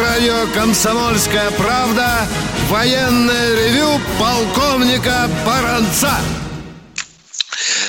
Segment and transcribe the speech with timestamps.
[0.00, 2.26] Радио «Комсомольская правда»
[2.68, 6.12] военное ревю полковника Баранца.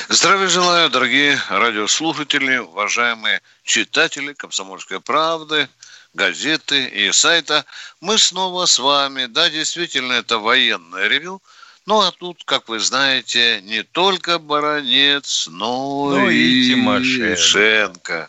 [0.08, 5.68] Здравия желаю, дорогие радиослушатели, уважаемые читатели «Комсомольской правды»,
[6.12, 7.64] газеты и сайта.
[8.00, 9.26] Мы снова с вами.
[9.26, 11.40] Да, действительно, это военное ревю.
[11.86, 18.28] Ну, а тут, как вы знаете, не только Баранец, но, Ну и и Тимошенко.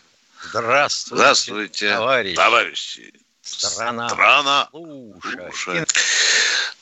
[0.50, 2.36] Здравствуйте, Здравствуйте, товарищ.
[2.36, 3.12] товарищи.
[3.44, 4.08] Страна.
[4.08, 4.68] Страна.
[4.70, 5.52] Слушай.
[5.52, 5.86] Слушай.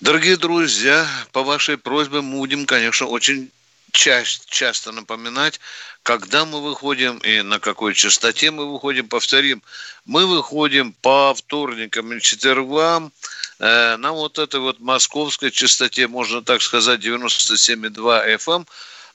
[0.00, 3.50] Дорогие друзья, по вашей просьбе мы будем, конечно, очень
[3.90, 5.60] ча- часто напоминать,
[6.02, 9.08] когда мы выходим и на какой частоте мы выходим.
[9.08, 9.62] Повторим,
[10.04, 13.12] мы выходим по вторникам и четвергам
[13.58, 18.66] э, на вот этой вот московской частоте, можно так сказать, 97,2 FM.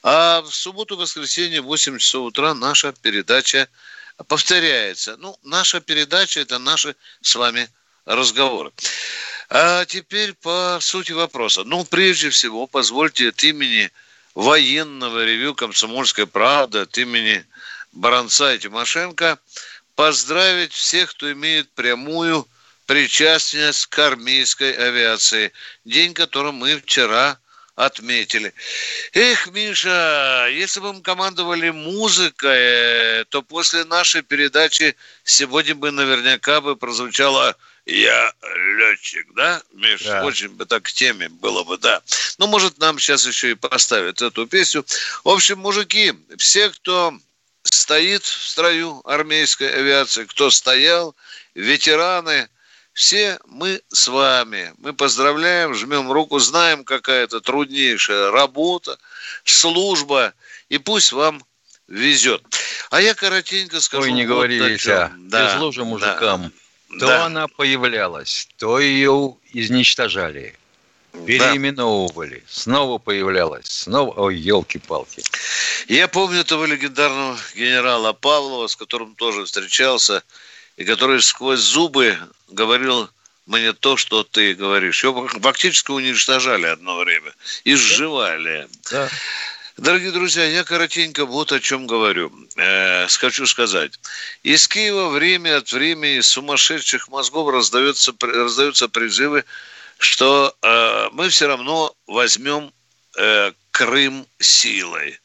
[0.03, 3.67] А в субботу-воскресенье в 8 часов утра наша передача
[4.27, 5.17] повторяется.
[5.17, 7.69] Ну, наша передача– это наши с вами
[8.05, 8.71] разговоры.
[9.49, 11.63] А теперь по сути вопроса.
[11.63, 13.91] Ну, прежде всего, позвольте от имени
[14.35, 17.45] военного ревю «Комсомольской правды», от имени
[17.91, 19.39] Баранца и Тимошенко
[19.95, 22.47] поздравить всех, кто имеет прямую
[22.85, 25.51] причастность к армейской авиации.
[25.85, 27.39] День, который мы вчера
[27.77, 28.53] отметили.
[29.13, 36.75] Эх, Миша, если бы мы командовали музыкой, то после нашей передачи сегодня бы наверняка бы
[36.75, 38.33] прозвучало «Я
[38.79, 40.01] летчик», да, Миш?
[40.01, 40.25] Да.
[40.25, 42.01] Очень бы так к теме было бы, да.
[42.39, 44.83] Ну, может, нам сейчас еще и поставят эту песню.
[45.23, 47.13] В общем, мужики, все, кто
[47.61, 51.15] стоит в строю армейской авиации, кто стоял,
[51.53, 52.49] ветераны,
[52.97, 54.73] все мы с вами.
[54.79, 58.97] Мы поздравляем, жмем руку, знаем, какая это труднейшая работа,
[59.43, 60.33] служба,
[60.69, 61.43] и пусть вам
[61.87, 62.41] везет.
[62.89, 65.29] А я коротенько скажу Ой, не вот говори, о Витя, чем.
[65.29, 66.51] Да, же мужикам.
[66.89, 67.25] да, То да.
[67.27, 70.55] она появлялась, то ее изничтожали,
[71.27, 74.11] переименовывали, снова появлялась, снова...
[74.19, 75.21] Ой, елки-палки.
[75.87, 80.23] Я помню этого легендарного генерала Павлова, с которым тоже встречался,
[80.77, 82.17] и который сквозь зубы
[82.47, 83.09] говорил
[83.45, 85.03] мне то, что ты говоришь.
[85.03, 87.33] Его фактически уничтожали одно время
[87.63, 88.67] и сживали.
[88.91, 89.09] Да.
[89.77, 92.31] Дорогие друзья, я коротенько вот о чем говорю.
[92.57, 93.93] Э, хочу сказать.
[94.43, 99.45] Из Киева время от времени сумасшедших мозгов раздаются, раздаются призывы,
[99.99, 102.73] что э, мы все равно возьмем
[103.17, 105.19] э, Крым силой.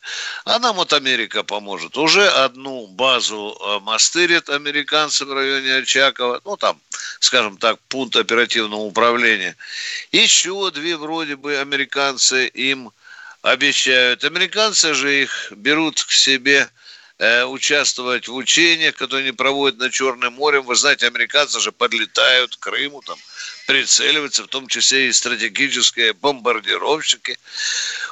[0.44, 1.96] А нам вот Америка поможет.
[1.96, 6.42] Уже одну базу э, мастырят американцы в районе Очакова.
[6.44, 6.78] Ну, там,
[7.18, 9.56] скажем так, пункт оперативного управления.
[10.12, 12.92] Еще две вроде бы американцы им
[13.40, 14.22] обещают.
[14.22, 16.68] Американцы же их берут к себе
[17.16, 20.60] э, участвовать в учениях, которые они проводят на Черном море.
[20.60, 23.16] Вы знаете, американцы же подлетают к Крыму, там
[23.66, 27.38] прицеливаются, в том числе и стратегические бомбардировщики.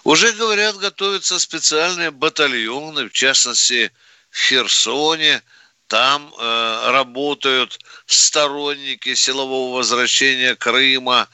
[0.05, 3.93] Уже, говорят, готовятся специальные батальоны, в частности,
[4.31, 5.43] в Херсоне.
[5.89, 11.29] Там э, работают сторонники силового возвращения Крыма.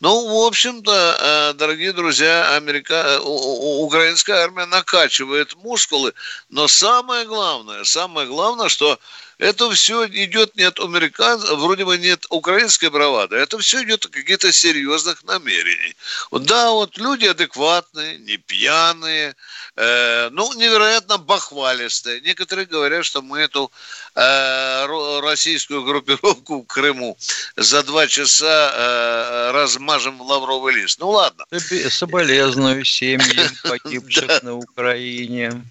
[0.00, 3.18] Ну, в общем-то, э, дорогие друзья, Америка...
[3.22, 6.12] у- у- украинская армия накачивает мускулы,
[6.50, 8.98] но самое главное, самое главное, что
[9.44, 14.10] это все идет не от американцев, вроде бы нет украинской бравады, это все идет от
[14.10, 15.94] каких-то серьезных намерений.
[16.30, 19.34] Да, вот люди адекватные, не пьяные,
[19.76, 22.22] э, ну, невероятно бахвалистые.
[22.22, 23.70] Некоторые говорят, что мы эту
[24.14, 27.16] э, ро- российскую группировку в Крыму
[27.56, 31.00] за два часа э, размажем лавровый лист.
[31.00, 31.44] Ну, ладно.
[31.90, 35.64] Соболезную семьям погибших на Украине.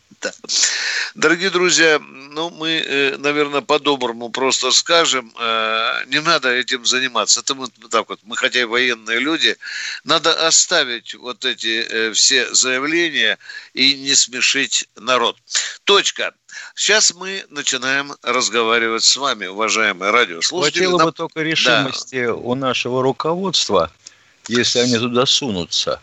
[1.16, 7.40] Дорогие друзья, ну, мы, наверное, по-доброму просто скажем, э, не надо этим заниматься.
[7.40, 9.56] Это мы так вот, мы хотя и военные люди,
[10.04, 13.38] надо оставить вот эти э, все заявления
[13.74, 15.38] и не смешить народ.
[15.84, 16.34] Точка.
[16.76, 20.80] Сейчас мы начинаем разговаривать с вами, уважаемые радиослушатели.
[20.86, 23.92] Хватило Нам- бы только решимости у нашего руководства,
[24.48, 26.02] если они туда сунутся,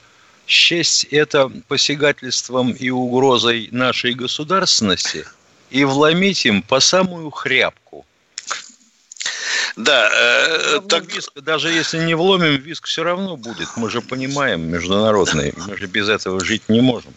[0.51, 5.25] счесть это посягательством и угрозой нашей государственности
[5.71, 8.05] и вломить им по самую хряпку.
[9.77, 11.05] Да, э, так...
[11.15, 13.69] виск, даже если не вломим, виск все равно будет.
[13.77, 15.55] Мы же понимаем международный.
[15.69, 17.15] Мы же без этого жить не можем.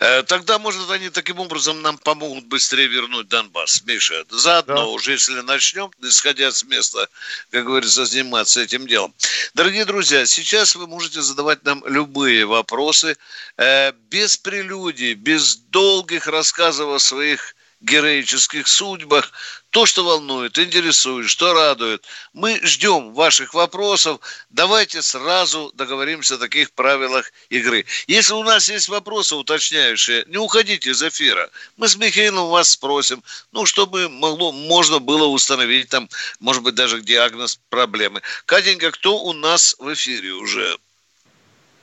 [0.00, 3.82] Э, тогда, может, они таким образом нам помогут быстрее вернуть Донбасс.
[3.84, 4.86] Миша, заодно да.
[4.86, 7.08] уже, если начнем, исходя с места,
[7.50, 9.14] как говорится, заниматься этим делом.
[9.54, 13.16] Дорогие друзья, сейчас вы можете задавать нам любые вопросы
[13.56, 19.30] э, без прелюдий, без долгих рассказов о своих героических судьбах,
[19.70, 22.04] то, что волнует, интересует, что радует.
[22.32, 24.20] Мы ждем ваших вопросов.
[24.48, 27.84] Давайте сразу договоримся о таких правилах игры.
[28.06, 31.50] Если у нас есть вопросы уточняющие, не уходите из эфира.
[31.76, 36.08] Мы с Михаилом вас спросим, ну, чтобы могло, можно было установить там,
[36.40, 38.22] может быть, даже диагноз проблемы.
[38.46, 40.78] Катенька, кто у нас в эфире уже?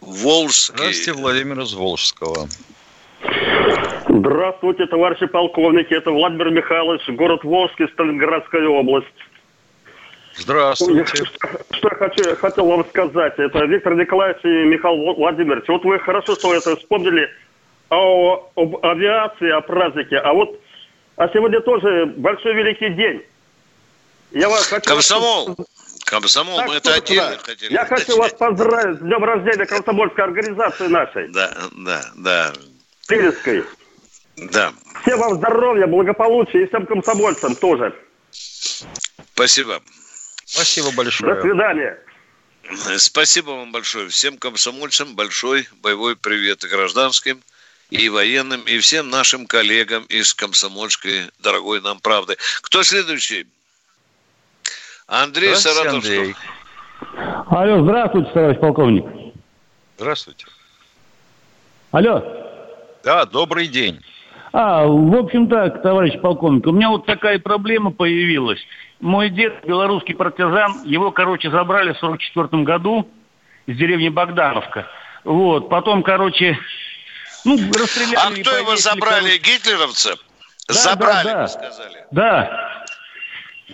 [0.02, 0.76] Волжский.
[0.76, 2.50] Здравствуйте, Владимир из Волжского.
[4.16, 5.92] Здравствуйте, товарищи полковники.
[5.92, 9.08] Это Владимир Михайлович, город Волжский, Сталинградская область.
[10.36, 11.16] Здравствуйте.
[11.16, 11.26] Что,
[11.72, 15.68] что я хочу, хотел вам сказать, это Виктор Николаевич и Михаил Владимирович.
[15.68, 17.28] Вот вы хорошо, что это вспомнили
[17.90, 20.18] о, об авиации, о празднике.
[20.18, 20.60] А вот
[21.16, 23.24] а сегодня тоже большой великий день.
[24.32, 24.90] Я вас хочу...
[24.90, 25.56] Комсомол!
[26.06, 27.74] Комсомол, так, мы это отдельно хотели.
[27.74, 31.30] Я хочу вас поздравить с днем рождения комсомольской организации нашей.
[31.30, 32.54] Да, да, да.
[33.08, 33.64] Тыльской.
[34.38, 34.74] Да.
[35.02, 37.94] Всем вам здоровья, благополучия и всем комсомольцам тоже.
[39.34, 39.82] Спасибо.
[40.46, 41.36] Спасибо большое.
[41.36, 42.00] До свидания.
[42.98, 44.08] Спасибо вам большое.
[44.10, 47.42] Всем комсомольцам большой боевой привет и гражданским,
[47.90, 52.38] и военным, и всем нашим коллегам из комсомольской дорогой нам правды.
[52.62, 53.48] Кто следующий?
[55.08, 56.36] Андрей Саратовский.
[57.50, 59.06] Алло, здравствуйте, товарищ полковник.
[59.98, 60.46] Здравствуйте.
[61.92, 62.24] Алло.
[63.04, 64.00] Да, добрый день.
[64.54, 68.60] А, в общем так, товарищ полковник, у меня вот такая проблема появилась.
[69.00, 73.10] Мой дед, белорусский партизан, его, короче, забрали в 44 году
[73.66, 74.88] из деревни Богдановка.
[75.24, 76.60] Вот, потом, короче,
[77.46, 78.16] ну, расстреляли.
[78.16, 79.40] А кто его забрали, короче.
[79.40, 80.16] гитлеровцы?
[80.68, 81.48] Да, забрали, да, да.
[81.48, 82.06] сказали.
[82.12, 82.86] Да.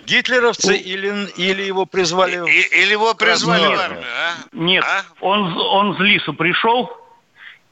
[0.06, 2.36] Гитлеровцы или, или его призвали?
[2.50, 3.76] И, или его призвали Нет.
[3.76, 4.32] в армию, а?
[4.52, 5.02] Нет, а?
[5.20, 6.90] Он, он с лису пришел,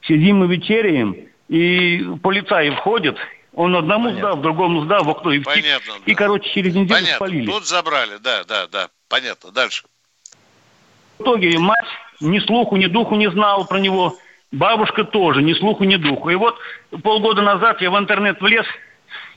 [0.03, 1.17] сидим и вечеряем,
[1.49, 3.17] и полицаи входят,
[3.55, 4.21] он одному Понятно.
[4.21, 5.55] сдал, другому сдал в окно и втек.
[5.55, 6.13] Понятно, да.
[6.13, 7.17] И, короче, через неделю Понятно.
[7.17, 7.47] спалили.
[7.47, 8.89] Тут забрали, да, да, да.
[9.09, 9.51] Понятно.
[9.51, 9.85] Дальше.
[11.19, 11.87] В итоге мать
[12.21, 14.17] ни слуху, ни духу не знала про него.
[14.53, 16.31] Бабушка тоже, ни слуху, ни духу.
[16.31, 16.57] И вот
[17.03, 18.67] полгода назад я в интернет влез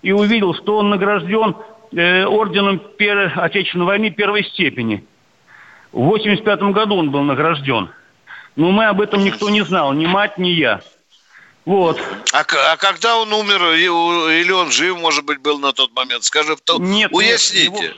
[0.02, 1.56] и увидел, что он награжден
[1.94, 5.04] э, орденом Первой Отечественной войны первой степени.
[5.92, 7.90] В 85 году он был награжден.
[8.56, 10.82] Но мы об этом никто не знал, ни мать, ни я.
[11.66, 12.02] Вот.
[12.34, 16.24] А, а когда он умер, или он жив, может быть, был на тот момент?
[16.24, 17.70] Скажи, то, нет, уясните.
[17.70, 17.96] Нет,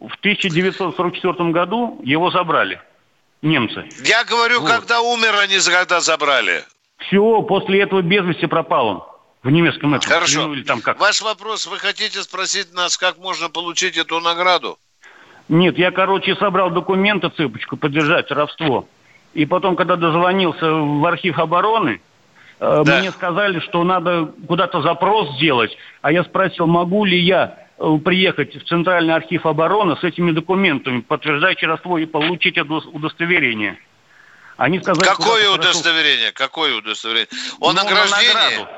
[0.00, 2.80] его, в 1944 году его забрали
[3.44, 3.86] немцы.
[4.04, 4.70] Я говорю, вот.
[4.70, 6.64] когда умер, они когда забрали.
[6.98, 9.02] Все, после этого без вести пропал он.
[9.42, 10.08] В немецком этом.
[10.08, 10.54] Хорошо.
[10.54, 10.98] Или там как.
[10.98, 14.78] Ваш вопрос, вы хотите спросить нас, как можно получить эту награду?
[15.50, 18.88] Нет, я, короче, собрал документы, цепочку, поддержать воровство.
[19.34, 22.00] И потом, когда дозвонился в архив обороны,
[22.60, 23.00] да.
[23.00, 28.54] Мне сказали, что надо куда-то запрос сделать, а я спросил, могу ли я э, приехать
[28.54, 33.78] в Центральный архив обороны с этими документами, подтверждающие родство и получить удостоверение.
[34.56, 36.32] Они сказали, Какое удостоверение?
[36.32, 36.48] Хорошо...
[36.48, 37.28] Какое удостоверение?
[37.60, 38.32] О ну, награждении?
[38.32, 38.68] На награду.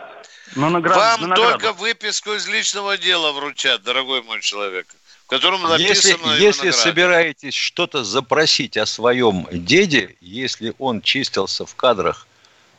[0.57, 1.01] На награду.
[1.01, 1.53] Вам на награду.
[1.53, 4.87] только выписку из личного дела вручат, дорогой мой человек.
[5.27, 11.75] В котором написано если, если собираетесь что-то запросить о своем деде, если он чистился в
[11.75, 12.29] кадрах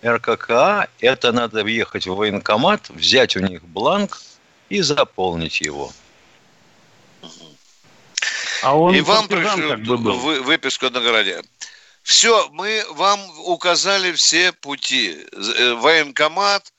[0.03, 4.21] РККА, это надо въехать в военкомат, взять у них бланк
[4.69, 5.91] и заполнить его.
[8.61, 10.43] А он и вам пришлют как бы был.
[10.43, 11.41] выписку о награде.
[12.03, 15.25] Все, мы вам указали все пути.
[15.31, 16.71] Э, военкомат,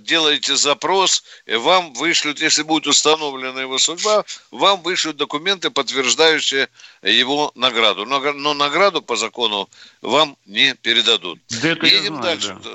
[0.00, 6.68] делаете запрос, и вам вышлют, если будет установлена его судьба, вам вышлют документы, подтверждающие
[7.02, 8.04] его награду.
[8.04, 9.68] Но, но награду по закону
[10.02, 11.38] вам не передадут.
[11.62, 12.56] Да Едем знаю, дальше.
[12.62, 12.70] Да.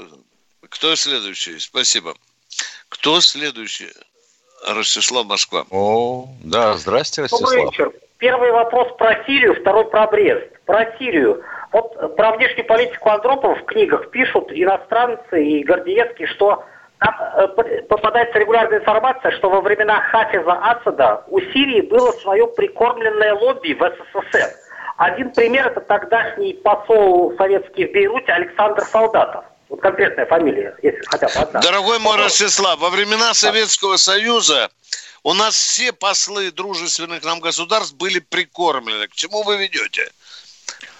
[0.69, 1.59] Кто следующий?
[1.59, 2.15] Спасибо.
[2.89, 3.89] Кто следующий?
[4.67, 5.65] Ростислав Москва.
[5.69, 7.49] О, да, здрасте, Ростислав.
[7.49, 7.93] Добрый вечер.
[8.17, 10.51] Первый вопрос про Сирию, второй про Брест.
[10.65, 11.41] Про Сирию.
[11.71, 16.65] Вот про внешнюю политику Андропова в книгах пишут иностранцы и Гордеевский, что
[16.99, 17.47] там э,
[17.83, 23.79] попадается регулярная информация, что во времена Хафиза Асада у Сирии было свое прикормленное лобби в
[23.79, 24.49] СССР.
[24.97, 29.45] Один пример– это тогдашний посол советский в Бейруте Александр Солдатов.
[29.69, 31.61] Вот конкретная фамилия, если хотя бы одна.
[31.61, 34.69] Дорогой мой Ростислав, во времена Советского Союза
[35.23, 39.07] у нас все послы дружественных нам государств были прикормлены.
[39.07, 40.09] К чему вы ведете?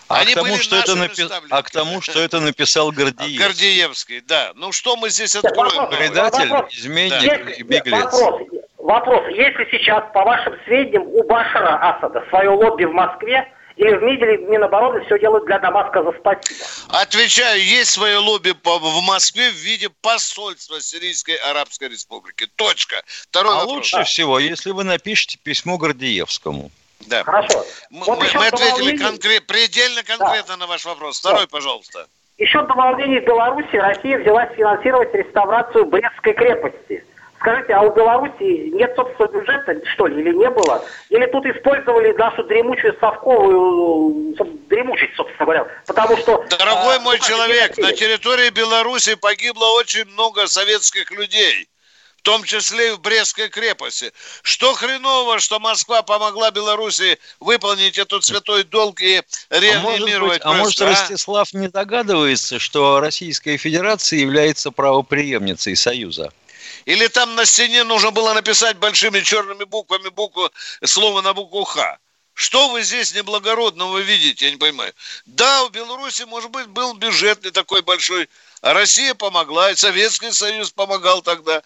[0.10, 1.24] А к, тому, что это напи...
[1.52, 3.38] а к тому, что это написал Гордеевский.
[3.38, 4.52] Гордеевский, да.
[4.56, 5.88] Ну что мы здесь откроем?
[5.92, 7.52] Предатель, изменник да.
[7.52, 8.12] и беглец.
[8.12, 8.42] Вопрос,
[8.80, 9.24] вопрос.
[9.30, 13.48] Если сейчас, по вашим сведениям, у Башара Асада свое лобби в Москве,
[13.78, 16.66] или в МИДе, или в Минобороны все делают для Дамаска за спасибо?
[16.90, 22.48] Отвечаю, есть свое лобби в Москве в виде посольства Сирийской Арабской Республики.
[22.56, 23.02] Точка.
[23.06, 23.76] Второй а вопрос.
[23.76, 26.72] лучше всего, если вы напишете письмо Гордеевскому.
[27.08, 27.24] Да.
[27.24, 27.66] Хорошо.
[27.90, 30.58] Мы, вот мы, мы ответили конкрет, предельно конкретно да.
[30.58, 31.20] на ваш вопрос.
[31.20, 31.48] Второй, да.
[31.50, 32.08] пожалуйста.
[32.38, 37.04] Еще до волнений в Беларуси Россия взялась финансировать реставрацию Брестской крепости.
[37.40, 40.84] Скажите, а у Беларуси нет собственного бюджета, что ли, или не было?
[41.10, 44.36] Или тут использовали нашу дремучую совковую,
[44.70, 45.68] дремучесть, собственно говоря?
[45.88, 46.44] Потому что...
[46.50, 51.70] Дорогой а, мой человек, на территории Беларуси погибло очень много советских людей
[52.30, 54.14] том числе и в Брестской крепости.
[54.44, 60.82] Что хреново, что Москва помогла Беларуси выполнить этот святой долг и реанимировать а может, быть,
[60.82, 66.32] а может Ростислав не догадывается, что Российская Федерация является правоприемницей Союза?
[66.86, 70.52] Или там на стене нужно было написать большими черными буквами букву,
[70.86, 71.98] слово на букву «Х».
[72.36, 74.94] Что вы здесь неблагородного видите, я не понимаю.
[75.26, 78.30] Да, у Беларуси, может быть, был бюджет не такой большой,
[78.62, 81.62] а Россия помогла, и Советский Союз помогал тогда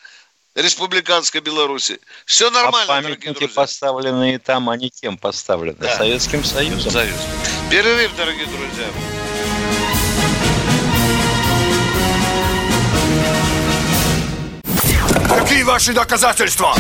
[0.56, 2.00] республиканской Беларуси.
[2.26, 5.78] Все нормально, а памятники поставленные там, они кем поставлены?
[5.80, 5.96] Да.
[5.96, 6.92] Советским Союзом?
[6.92, 7.16] Союз.
[7.70, 8.88] Перерыв, дорогие друзья.
[15.28, 16.76] Какие ваши доказательства?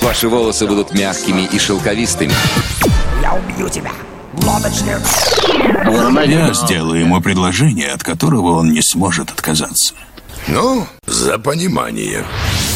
[0.00, 2.32] Ваши волосы будут мягкими и шелковистыми.
[3.20, 3.92] Я убью тебя.
[4.34, 4.98] Лодочник.
[6.26, 9.94] Я сделаю ему предложение, от которого он не сможет отказаться.
[10.48, 12.24] Ну, за понимание.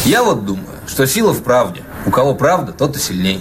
[0.04, 1.82] Я вот думаю, что сила в правде.
[2.06, 3.40] У кого правда, тот и сильнее.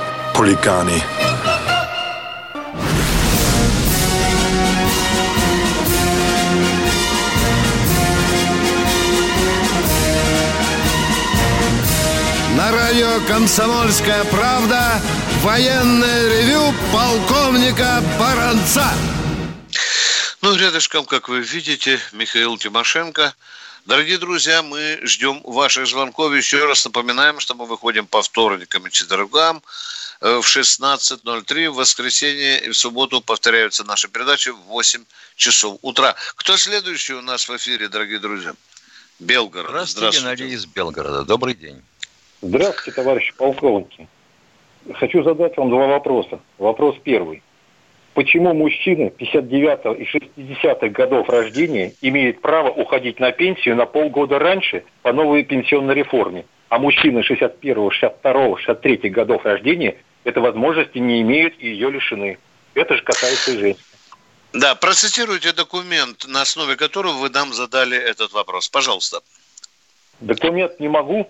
[0.35, 1.03] хулиганы.
[12.57, 15.01] На радио «Комсомольская правда»
[15.41, 18.87] военное ревю полковника Баранца.
[20.41, 23.33] Ну, рядышком, как вы видите, Михаил Тимошенко–
[23.85, 26.33] Дорогие друзья, мы ждем ваших звонков.
[26.33, 29.63] Еще раз напоминаем, что мы выходим по вторникам и четвергам
[30.21, 31.69] э, в 16.03.
[31.69, 35.03] В воскресенье и в субботу повторяются наши передачи в 8
[35.35, 36.15] часов утра.
[36.35, 38.53] Кто следующий у нас в эфире, дорогие друзья?
[39.19, 39.69] Белгород.
[39.69, 40.29] Здравствуйте, Здравствуйте.
[40.29, 41.23] Надеюсь, из Белгорода.
[41.23, 41.81] Добрый день.
[42.43, 44.07] Здравствуйте, товарищи полковники.
[44.93, 46.39] Хочу задать вам два вопроса.
[46.59, 47.41] Вопрос первый
[48.13, 54.83] почему мужчины 59 и 60-х годов рождения имеют право уходить на пенсию на полгода раньше
[55.01, 61.55] по новой пенсионной реформе, а мужчины 61, 62, 63 годов рождения этой возможности не имеют
[61.59, 62.37] и ее лишены.
[62.73, 63.83] Это же касается и женщин.
[64.53, 68.67] Да, процитируйте документ, на основе которого вы нам задали этот вопрос.
[68.67, 69.21] Пожалуйста.
[70.19, 71.29] Документ не могу,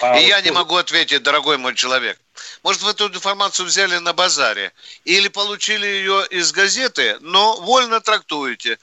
[0.00, 2.18] а и я не могу ответить, дорогой мой человек.
[2.62, 4.72] Может, вы эту информацию взяли на базаре
[5.04, 8.78] или получили ее из газеты, но вольно трактуете.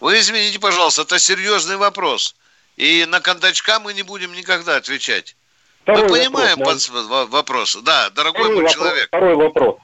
[0.00, 2.34] Вы извините, пожалуйста, это серьезный вопрос.
[2.76, 5.36] И на кондачка мы не будем никогда отвечать.
[5.82, 7.30] Второй мы понимаем вопрос, под...
[7.30, 7.78] вопрос.
[7.82, 9.06] Да, дорогой второй мой вопрос, человек.
[9.08, 9.76] Второй вопрос.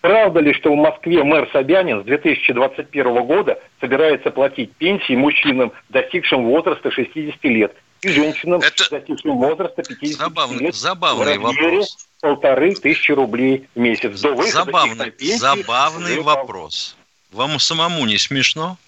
[0.00, 6.44] Правда ли, что в Москве мэр Собянин с 2021 года собирается платить пенсии мужчинам, достигшим
[6.44, 7.74] возраста 60 лет?
[8.02, 8.90] И женщинам Это...
[8.90, 12.08] достигшим возраста 50 забавный, лет забавный в вопрос.
[12.20, 14.20] полторы тысячи рублей в месяц.
[14.20, 16.96] До забавный пенсии, забавный вопрос.
[17.32, 18.78] Вам самому не смешно?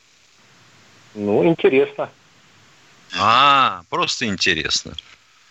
[1.14, 2.10] Ну, интересно.
[3.18, 4.94] А, просто интересно.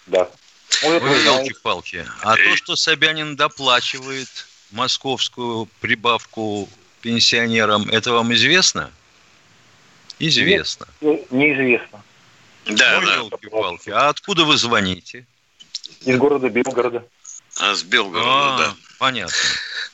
[0.05, 0.29] Да.
[0.83, 2.05] Ой, елки-палки.
[2.21, 4.29] А то, что Собянин доплачивает
[4.71, 6.69] московскую прибавку
[7.01, 8.91] пенсионерам, это вам известно?
[10.19, 10.87] Известно.
[11.01, 12.03] Нет, неизвестно.
[12.69, 13.15] Да, Ой, да.
[13.15, 13.89] елки-палки.
[13.89, 15.25] А откуда вы звоните?
[16.01, 17.07] Из города Белгорода.
[17.59, 18.75] А, с Белгорода, а, да.
[18.99, 19.35] Понятно.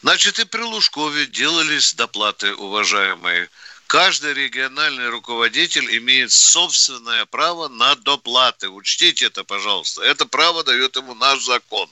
[0.01, 3.49] Значит, и при Лужкове делались доплаты, уважаемые.
[3.87, 8.69] каждый региональный руководитель имеет собственное право на доплаты.
[8.69, 10.01] Учтите это, пожалуйста.
[10.01, 11.89] Это право дает ему наш закон.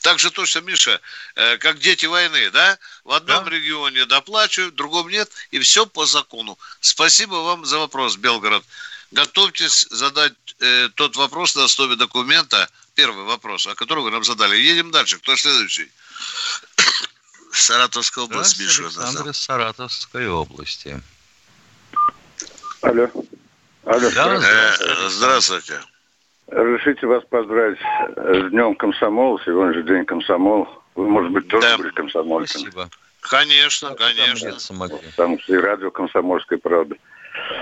[0.00, 1.00] Так же точно, Миша,
[1.36, 2.78] э, как дети войны, да?
[3.04, 3.50] В одном да.
[3.50, 6.58] регионе доплачивают, в другом нет, и все по закону.
[6.80, 8.64] Спасибо вам за вопрос, Белгород.
[9.12, 14.56] Готовьтесь задать э, тот вопрос на основе документа, первый вопрос, о котором вы нам задали.
[14.56, 15.18] Едем дальше.
[15.18, 15.90] Кто следующий?
[17.52, 18.82] Саратовская область, Миша.
[18.82, 21.00] Александр из Саратовской области.
[22.82, 23.08] Алло.
[23.84, 24.10] Алло.
[24.10, 25.08] Да, здравствуйте.
[25.10, 25.80] здравствуйте.
[26.48, 29.40] Разрешите вас поздравить с Днем комсомола.
[29.44, 30.68] Сегодня же День комсомола.
[30.94, 31.78] Вы, может быть, тоже да.
[31.78, 32.60] были комсомольцем.
[32.60, 32.90] Спасибо.
[33.20, 34.56] Конечно, конечно.
[35.16, 36.94] Там и радио «Комсомольская правда».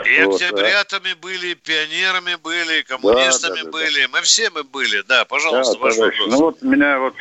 [0.04, 1.16] И вот, октябрятами а...
[1.16, 4.02] были, пионерами были, коммунистами да, да, да, были.
[4.02, 4.08] Да.
[4.12, 5.02] Мы все мы были.
[5.08, 6.18] Да, пожалуйста, да, ваш товарищ.
[6.18, 6.34] вопрос.
[6.34, 7.14] Ну вот меня вот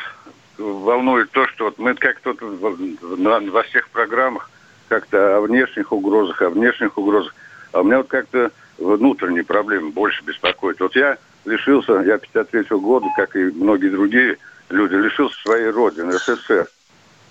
[0.58, 4.50] волнует то, что вот мы как-то во всех программах
[4.88, 7.34] как-то о внешних угрозах, о внешних угрозах.
[7.72, 10.80] А у меня вот как-то внутренние проблемы больше беспокоят.
[10.80, 16.68] Вот я лишился, я 53-го года, как и многие другие люди, лишился своей родины, СССР.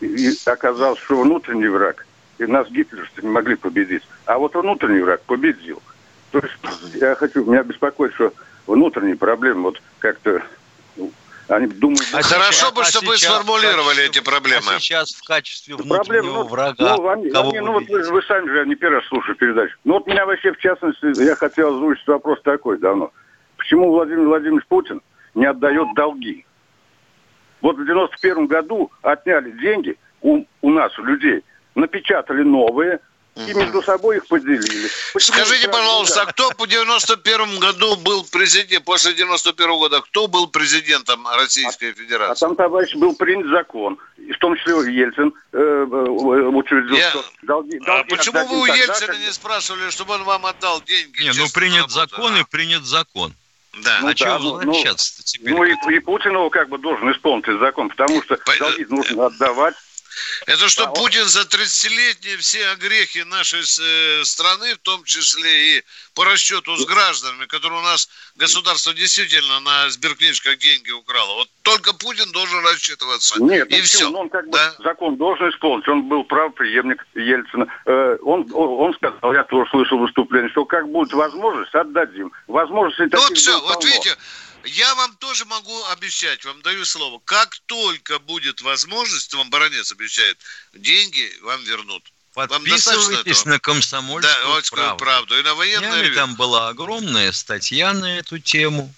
[0.02, 2.06] И оказалось, что внутренний враг,
[2.44, 4.04] и нас гитлеровцы не могли победить.
[4.26, 5.82] А вот внутренний враг победил.
[6.32, 8.34] То есть я хочу, меня беспокоит, что
[8.68, 10.42] внутренние проблемы вот как-то
[11.50, 12.02] они думают...
[12.14, 14.76] А хорошо бы, а чтобы вы сформулировали эти проблемы.
[14.76, 18.02] А сейчас в качестве внутреннего Проблем, ну, врага ну, они, кого они, ну, вот вы,
[18.12, 19.76] вы сами же не первый раз слушаю передачу.
[19.84, 23.12] Ну вот меня вообще, в частности, я хотел озвучить вопрос такой давно.
[23.58, 25.02] Почему Владимир Владимирович Путин
[25.36, 26.46] не отдает долги?
[27.62, 31.44] Вот в 91 году отняли деньги у, у нас, у людей,
[31.76, 33.00] напечатали новые,
[33.36, 34.90] и между собой их поделили.
[35.14, 40.48] Почему Скажите, пожалуйста, а кто по 91 году был президент, после 91 года, кто был
[40.48, 42.46] президентом Российской а, Федерации?
[42.46, 47.10] А там, товарищ, был принят закон, в том числе Ельцин э, э учредил, Я...
[47.10, 51.24] что долги, долги А почему вы у Ельцина не спрашивали, чтобы он вам отдал деньги?
[51.24, 52.40] Не, ну принят закон а?
[52.42, 53.34] и принят закон.
[53.84, 53.98] Да.
[54.02, 55.54] Ну, а да, чего ну, возвращаться ну, теперь?
[55.56, 58.56] Ну, и, и Путин как бы должен исполнить закон, потому что По...
[58.60, 59.74] долги нужно отдавать.
[60.46, 65.84] Это что а Путин за 30-летние все огрехи нашей э, страны, в том числе и
[66.14, 71.36] по расчету с гражданами, которые у нас государство действительно на сберкнижках деньги украло.
[71.36, 73.42] Вот только Путин должен рассчитываться.
[73.42, 74.10] Нет, и ну, все.
[74.10, 74.74] Ну, он как бы да?
[74.84, 75.88] закон должен исполнить.
[75.88, 77.68] Он был прав преемник Ельцина.
[77.86, 82.32] Э, он, он сказал, я тоже слышал выступление, что как будет возможность, отдадим.
[82.48, 84.16] Возможности ну, вот все, вот видите,
[84.64, 90.38] я вам тоже могу обещать, вам даю слово, как только будет возможность, вам баронец обещает,
[90.74, 92.04] деньги вам вернут.
[92.34, 94.98] Подписывайтесь на комсомольскую да, правду.
[94.98, 95.40] правду.
[95.40, 96.16] И на военное...
[96.16, 98.92] Там была огромная статья на эту тему.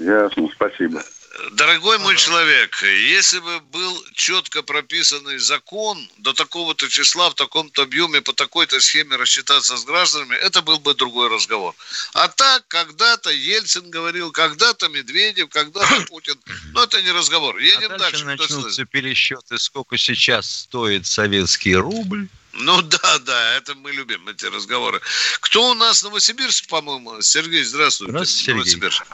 [0.00, 1.04] Ясно, спасибо.
[1.52, 8.20] Дорогой мой человек, если бы был четко прописанный закон до такого-то числа, в таком-то объеме,
[8.20, 11.74] по такой-то схеме рассчитаться с гражданами, это был бы другой разговор.
[12.12, 16.38] А так, когда-то Ельцин говорил, когда-то Медведев, когда-то Путин.
[16.72, 17.56] Но это не разговор.
[17.56, 18.24] Едем а дальше.
[18.24, 18.42] дальше.
[18.42, 22.28] начнутся пересчеты, сколько сейчас стоит советский рубль.
[22.52, 25.00] Ну да, да, это мы любим, эти разговоры.
[25.40, 26.02] Кто у нас?
[26.02, 27.22] Новосибирск, по-моему.
[27.22, 28.10] Сергей, здравствуйте.
[28.10, 28.58] Здравствуйте, Сергей.
[28.58, 29.04] Новосибирск.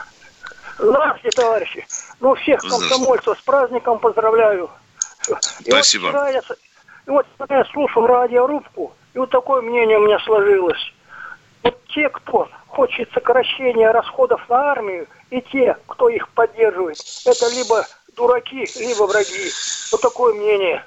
[0.79, 1.87] Здравствуйте, товарищи.
[2.19, 4.69] Ну, всех комсомольцев с праздником поздравляю.
[5.65, 6.03] И Спасибо.
[6.03, 10.93] Вот вчера я, и вот я слушал радиорубку, и вот такое мнение у меня сложилось.
[11.63, 17.85] Вот те, кто хочет сокращения расходов на армию, и те, кто их поддерживает, это либо
[18.15, 19.51] дураки, либо враги.
[19.91, 20.83] Вот такое мнение.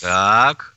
[0.00, 0.74] Так,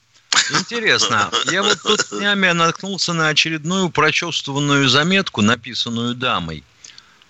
[0.50, 1.30] Интересно.
[1.46, 6.64] Я вот тут днями наткнулся на очередную прочувствованную заметку, написанную дамой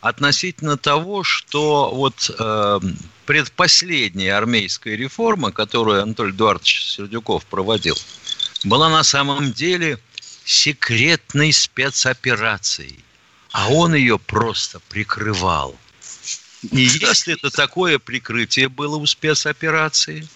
[0.04, 2.80] относительно того, что вот э,
[3.26, 7.96] предпоследняя армейская реформа, которую Анатолий Эдуардович Сердюков проводил,
[8.66, 9.98] была на самом деле
[10.44, 13.00] секретной спецоперацией,
[13.54, 15.74] а он ее просто прикрывал.
[16.70, 20.28] И если это такое прикрытие было у спецоперации,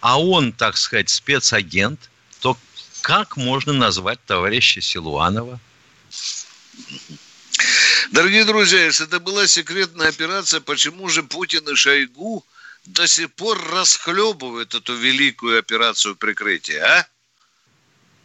[0.00, 2.08] а он, так сказать, спецагент,
[2.40, 2.56] то
[3.02, 5.60] как можно назвать товарища Силуанова?
[8.10, 12.44] Дорогие друзья, если это была секретная операция, почему же Путин и Шойгу
[12.84, 17.06] до сих пор расхлебывают эту великую операцию прикрытия, а?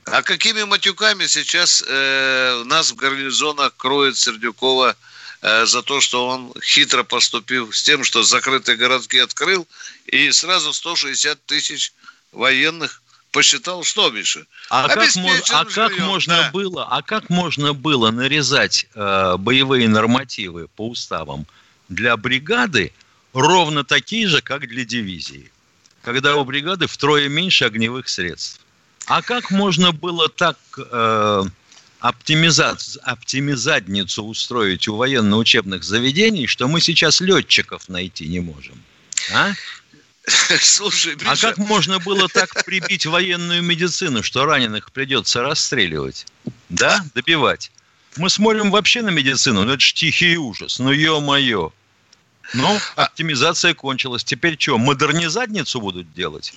[0.05, 4.97] А какими матюками сейчас э, нас в гарнизонах кроет Сердюкова
[5.41, 9.67] э, за то, что он хитро поступил с тем, что закрытые городки открыл,
[10.07, 11.93] и сразу 160 тысяч
[12.31, 14.45] военных посчитал, что, Миша?
[14.69, 16.51] А как, мож, а как можно да.
[16.51, 21.45] было, а как можно было нарезать э, боевые нормативы по уставам
[21.87, 22.91] для бригады
[23.33, 25.51] ровно такие же, как для дивизии,
[26.03, 28.61] когда у бригады втрое меньше огневых средств?
[29.05, 31.43] А как можно было так э,
[31.99, 38.81] оптимизацию, оптимизадницу устроить у военно-учебных заведений, что мы сейчас летчиков найти не можем?
[39.33, 39.53] А?
[40.61, 41.31] Слушай, Миша...
[41.31, 46.25] А как можно было так прибить военную медицину, что раненых придется расстреливать?
[46.69, 47.71] Да, добивать.
[48.17, 51.71] Мы смотрим вообще на медицину, ну это ж тихий ужас, ну ё-моё.
[52.55, 54.23] Ну, оптимизация кончилась.
[54.23, 56.53] Теперь что, модернизадницу будут делать?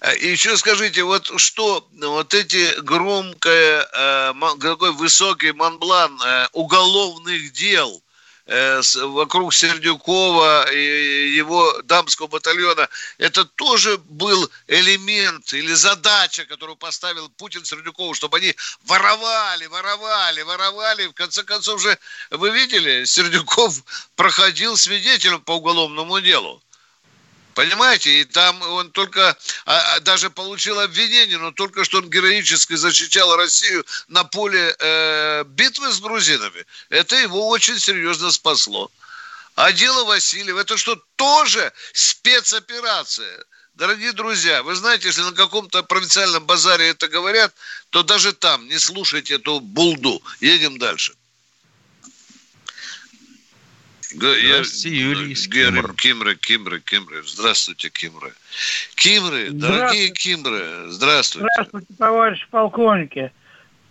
[0.00, 8.02] А, еще скажите, вот что, вот эти громкое, э, такой высокий манблан э, уголовных дел–
[8.46, 17.64] вокруг Сердюкова и его дамского батальона, это тоже был элемент или задача, которую поставил Путин
[17.64, 18.54] Сердюкову, чтобы они
[18.84, 21.06] воровали, воровали, воровали.
[21.06, 21.98] В конце концов же,
[22.30, 23.82] вы видели, Сердюков
[24.16, 26.62] проходил свидетелем по уголовному делу.
[27.56, 32.74] Понимаете, и там он только а, а, даже получил обвинение, но только что он героически
[32.74, 36.66] защищал Россию на поле э, битвы с грузинами.
[36.90, 38.90] Это его очень серьезно спасло.
[39.54, 43.42] А дело Васильев, это что, тоже спецоперация?
[43.72, 47.54] Дорогие друзья, вы знаете, если на каком-то провинциальном базаре это говорят,
[47.88, 50.22] то даже там не слушайте эту булду.
[50.40, 51.14] Едем дальше.
[54.16, 55.94] Здравствуйте, я, Юрий из Кимры.
[55.94, 57.22] Кимры, Кимры, Кимры.
[57.24, 58.32] Здравствуйте, Кимры.
[58.94, 61.48] Кимры, дорогие Кимры, здравствуйте.
[61.54, 63.32] Здравствуйте, товарищ полковники.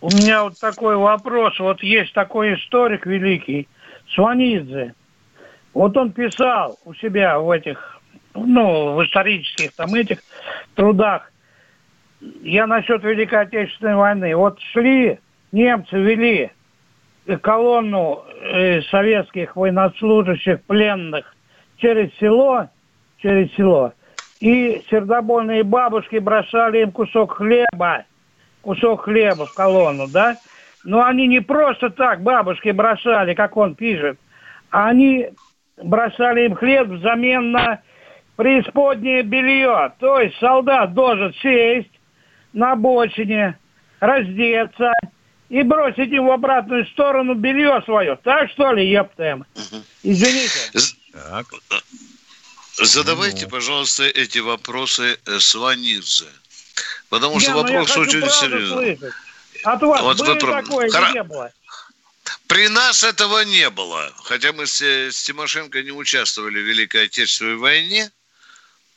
[0.01, 1.59] У меня вот такой вопрос.
[1.59, 3.67] Вот есть такой историк великий,
[4.13, 4.93] Сванидзе.
[5.73, 7.99] Вот он писал у себя в этих,
[8.33, 10.19] ну, в исторических там этих
[10.73, 11.31] трудах,
[12.41, 14.35] я насчет Великой Отечественной войны.
[14.35, 15.19] Вот шли,
[15.51, 16.51] немцы вели
[17.41, 21.35] колонну э, советских военнослужащих пленных
[21.77, 22.69] через село,
[23.17, 23.93] через село,
[24.39, 28.05] и сердобольные бабушки бросали им кусок хлеба,
[28.61, 30.39] кусок хлеба в колонну, да?
[30.83, 34.19] Но они не просто так бабушки бросали, как он пишет,
[34.69, 35.29] а они
[35.81, 37.81] бросали им хлеб взамен на
[38.35, 39.93] преисподнее белье.
[39.99, 41.91] То есть солдат должен сесть
[42.53, 43.57] на обочине,
[43.99, 44.93] раздеться,
[45.49, 48.17] и бросить им в обратную сторону белье свое.
[48.23, 49.45] Так что ли, ептем?
[50.03, 50.89] Извините.
[51.12, 51.47] Так.
[52.77, 53.51] Задавайте, ну.
[53.51, 56.25] пожалуйста, эти вопросы э, Сванидзе.
[57.10, 58.99] Потому что не, ну, вопрос очень серьезный.
[59.63, 60.51] От вас вот были вы...
[60.51, 61.12] такое Хра...
[61.13, 61.51] не было?
[62.47, 64.12] При нас этого не было.
[64.23, 68.12] Хотя мы с, с Тимошенко не участвовали в Великой Отечественной войне.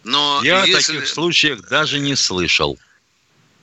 [0.03, 0.73] Но Я если...
[0.73, 2.79] о таких случаях даже не слышал.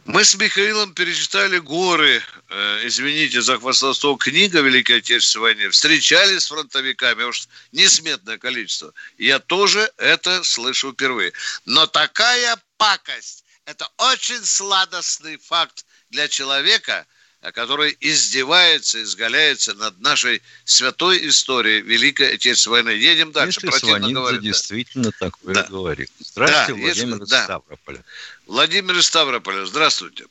[0.06, 6.48] Мы с Михаилом перечитали горы, э, извините за хвастовство, книга Великой Отечественной войны, встречались с
[6.48, 8.94] фронтовиками, уж несметное количество.
[9.18, 11.34] Я тоже это слышу впервые.
[11.66, 17.08] Но такая пакость, это очень сладостный факт для человека,
[17.52, 22.90] который издевается, изгаляется над нашей святой историей Великой Отечественной войны.
[22.98, 23.60] Едем дальше.
[23.64, 25.30] Если Сванидзе действительно да.
[25.30, 25.64] такое да.
[25.70, 26.10] говорит.
[26.20, 28.04] Здравствуйте, да, Владимир если, Ставрополя.
[28.48, 30.26] Владимир Ставрополя, здравствуйте.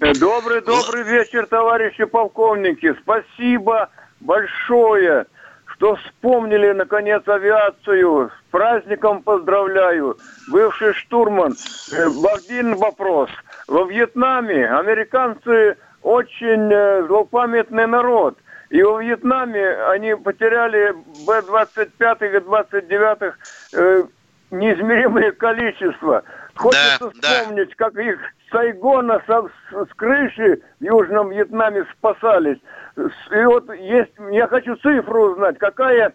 [0.00, 2.94] Э, добрый, добрый вечер, товарищи полковники.
[3.02, 5.26] Спасибо большое,
[5.66, 8.30] что вспомнили, наконец, авиацию.
[8.30, 10.18] С праздником поздравляю.
[10.48, 11.54] Бывший штурман.
[11.92, 13.30] Э, один вопрос.
[13.66, 18.38] Во Вьетнаме американцы очень э, злопамятный народ.
[18.70, 20.92] И во Вьетнаме они потеряли
[21.26, 23.32] Б-25 и Г-29
[23.74, 24.02] э,
[24.50, 26.22] неизмеримое количество.
[26.54, 27.74] Хочется да, вспомнить, да.
[27.76, 28.18] как их
[28.50, 32.58] Сайгона со, с, с крыши в Южном Вьетнаме спасались.
[32.96, 36.12] И вот есть, я хочу цифру узнать, какая,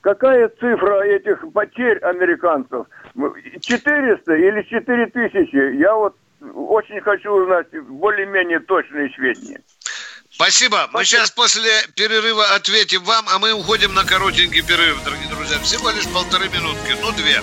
[0.00, 2.86] какая цифра этих потерь американцев?
[3.60, 5.76] 400 или 4000?
[5.78, 9.60] Я вот очень хочу узнать более-менее точные сведения.
[10.30, 10.88] Спасибо.
[10.92, 15.58] Мы сейчас после перерыва ответим вам, а мы уходим на коротенький перерыв, дорогие друзья.
[15.58, 17.40] Всего лишь полторы минутки, ну две.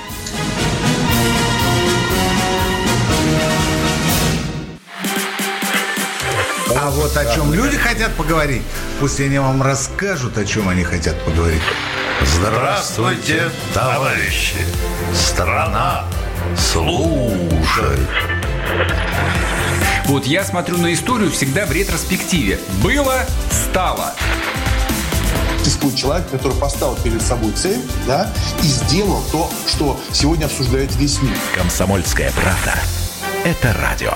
[6.78, 8.62] А вот о чем люди хотят поговорить,
[9.00, 11.62] пусть они вам расскажут, о чем они хотят поговорить.
[12.22, 14.58] Здравствуйте, товарищи!
[15.14, 16.06] Страна
[16.56, 18.00] служит!
[20.06, 22.60] Вот я смотрю на историю всегда в ретроспективе.
[22.84, 24.14] Было, стало.
[25.64, 31.22] Существует человек, который поставил перед собой цель, да, и сделал то, что сегодня обсуждает весь
[31.22, 31.36] мир.
[31.56, 32.76] Комсомольская правда.
[33.44, 34.14] Это радио.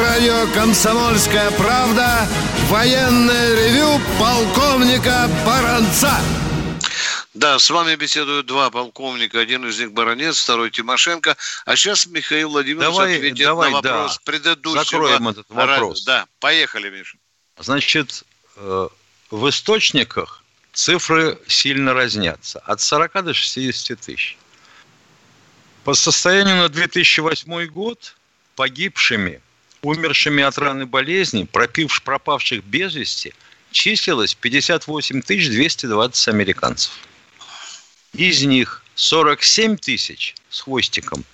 [0.00, 2.26] Радио «Комсомольская правда»
[2.68, 6.18] военное ревю полковника Баранца.
[7.34, 9.38] Да, с вами беседуют два полковника.
[9.38, 11.36] Один из них баронец, второй Тимошенко.
[11.64, 14.22] А сейчас Михаил Владимирович Давай- ответит давай, на вопрос да.
[14.24, 14.84] предыдущего.
[14.84, 16.04] Закроем этот вопрос.
[16.04, 17.16] Да, поехали, Миша.
[17.58, 18.24] Значит,
[18.56, 18.88] э,
[19.30, 22.58] в источниках цифры сильно разнятся.
[22.60, 24.36] От 40 до 60 тысяч.
[25.84, 28.16] По состоянию на 2008 год
[28.56, 29.40] погибшими,
[29.82, 33.34] умершими от ран и болезней, пропивш, пропавших без вести,
[33.70, 36.92] числилось 58 220 американцев.
[38.12, 41.24] Из них 47 тысяч с хвостиком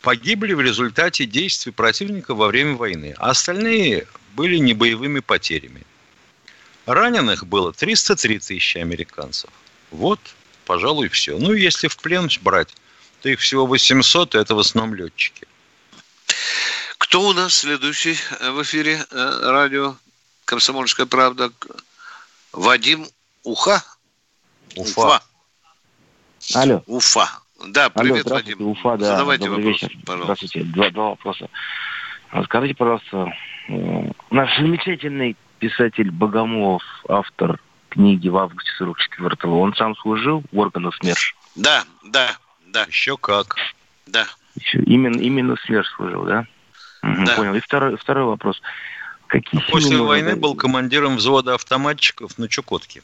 [0.00, 5.82] погибли в результате действий противника во время войны, а остальные были небоевыми потерями.
[6.86, 9.50] Раненых было 303 тысячи американцев.
[9.90, 10.20] Вот,
[10.64, 11.36] пожалуй, все.
[11.38, 12.74] Ну, если в плен брать,
[13.22, 15.46] то их всего 800, и это в основном летчики.
[16.98, 19.96] Кто у нас следующий э, в эфире э, радио
[20.44, 21.52] «Комсомольская правда»?
[22.52, 23.06] Вадим
[23.44, 23.82] Уха?
[24.76, 25.20] Уфа.
[26.54, 26.82] Алло.
[26.86, 27.28] Уфа.
[27.68, 28.68] Да, Алло, привет, здравствуйте, Вадим.
[28.68, 29.06] Уфа, да.
[29.06, 29.96] Задавайте Добрый вопрос, вечер.
[30.06, 30.24] пожалуйста.
[30.46, 30.62] Здравствуйте.
[30.72, 31.48] Два, два вопроса.
[32.44, 33.32] Скажите, пожалуйста,
[33.68, 40.94] м, наш замечательный писатель Богомолов, автор книги в августе 44-го, он сам служил в органах
[41.00, 41.34] СМЕРШ?
[41.54, 42.82] Да, да, да.
[42.84, 43.56] Еще как.
[44.06, 44.26] Да.
[44.54, 46.46] Еще именно, именно СМЕРШ служил, да?
[47.24, 47.36] Да.
[47.36, 47.54] Понял.
[47.54, 48.60] И второй, второй вопрос.
[49.26, 53.02] Какие После можно войны дать- был командиром взвода автоматчиков на Чукотке.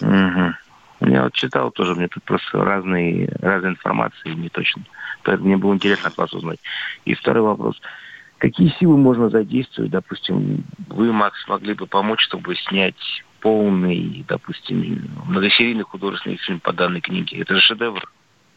[0.00, 0.56] Мгм.
[1.00, 4.82] Я вот читал тоже, мне тут просто разные, разные информации, не точно.
[5.22, 6.58] Поэтому мне было интересно от вас узнать.
[7.04, 7.80] И второй вопрос.
[8.38, 15.84] Какие силы можно задействовать, допустим, вы, Макс, могли бы помочь, чтобы снять полный, допустим, многосерийный
[15.84, 17.38] художественный фильм по данной книге?
[17.40, 18.10] Это же шедевр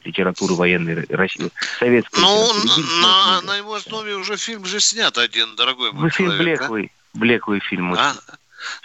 [0.08, 2.20] литературы военной России, советской.
[2.20, 2.54] Ну,
[3.02, 6.62] на, на его основе уже фильм же снят один, дорогой мой Вы фильм человек.
[6.62, 6.64] а?
[6.64, 7.94] блеклый, блеклый фильм.
[7.94, 8.16] А?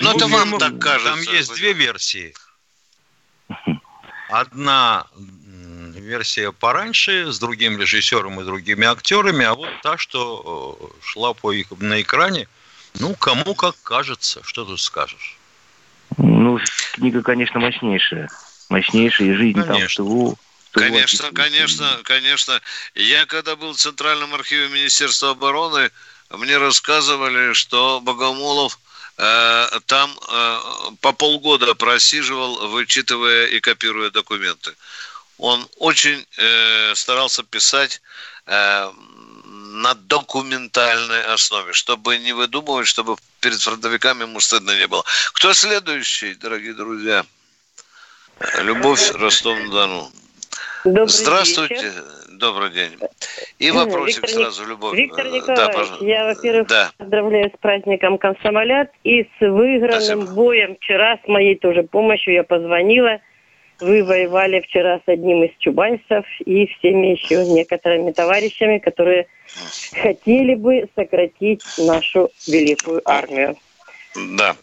[0.00, 1.24] Ну, это Ну, вам фильм- так кажется.
[1.24, 2.34] Там есть две версии.
[4.28, 5.06] Одна
[5.94, 11.70] версия пораньше, с другим режиссером и другими актерами, а вот та, что шла по их,
[11.78, 12.48] на экране,
[12.98, 15.36] ну, кому как кажется, что тут скажешь.
[16.18, 16.58] Ну,
[16.94, 18.28] книга, конечно, мощнейшая.
[18.68, 20.38] Мощнейшая, и жизнь там в тылу.
[20.72, 22.60] Конечно, конечно, конечно.
[22.94, 25.90] Я когда был в Центральном архиве Министерства обороны,
[26.30, 28.78] мне рассказывали, что Богомолов
[29.18, 30.60] э, там э,
[31.00, 34.74] по полгода просиживал, вычитывая и копируя документы.
[35.36, 38.00] Он очень э, старался писать
[38.46, 38.90] э,
[39.44, 45.04] на документальной основе, чтобы не выдумывать, чтобы перед фронтовиками ему стыдно не было.
[45.34, 47.26] Кто следующий, дорогие друзья?
[48.62, 50.10] Любовь Ростов-на-Дону.
[50.84, 52.04] Добрый Здравствуйте, вечер.
[52.32, 52.90] добрый день.
[53.60, 54.96] И вопросик Виктор сразу, Любовь.
[54.98, 56.04] Виктор Э, Николаевич, да, пожалуйста.
[56.04, 56.90] я, во-первых, Да.
[56.98, 60.76] поздравляю с праздником комсомолят и с выигранным боем.
[60.80, 63.20] Вчера с моей тоже помощью я позвонила.
[63.80, 69.26] Вы воевали вчера с одним из чубайсов и всеми еще некоторыми товарищами, которые
[70.02, 73.56] хотели бы сократить нашу великую армию.
[74.36, 74.56] Да,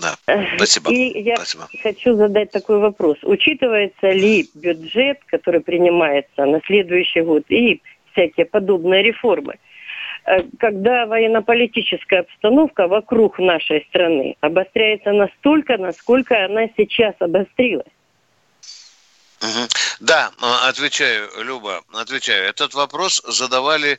[0.00, 0.16] да.
[0.56, 0.92] Спасибо.
[0.92, 1.68] И я Спасибо.
[1.82, 3.18] хочу задать такой вопрос.
[3.22, 7.80] Учитывается ли бюджет, который принимается на следующий год, и
[8.12, 9.58] всякие подобные реформы,
[10.26, 17.86] э, когда военно-политическая обстановка вокруг нашей страны обостряется настолько, насколько она сейчас обострилась?
[20.00, 22.48] Да, э, отвечаю, Люба, отвечаю.
[22.48, 23.98] Этот вопрос задавали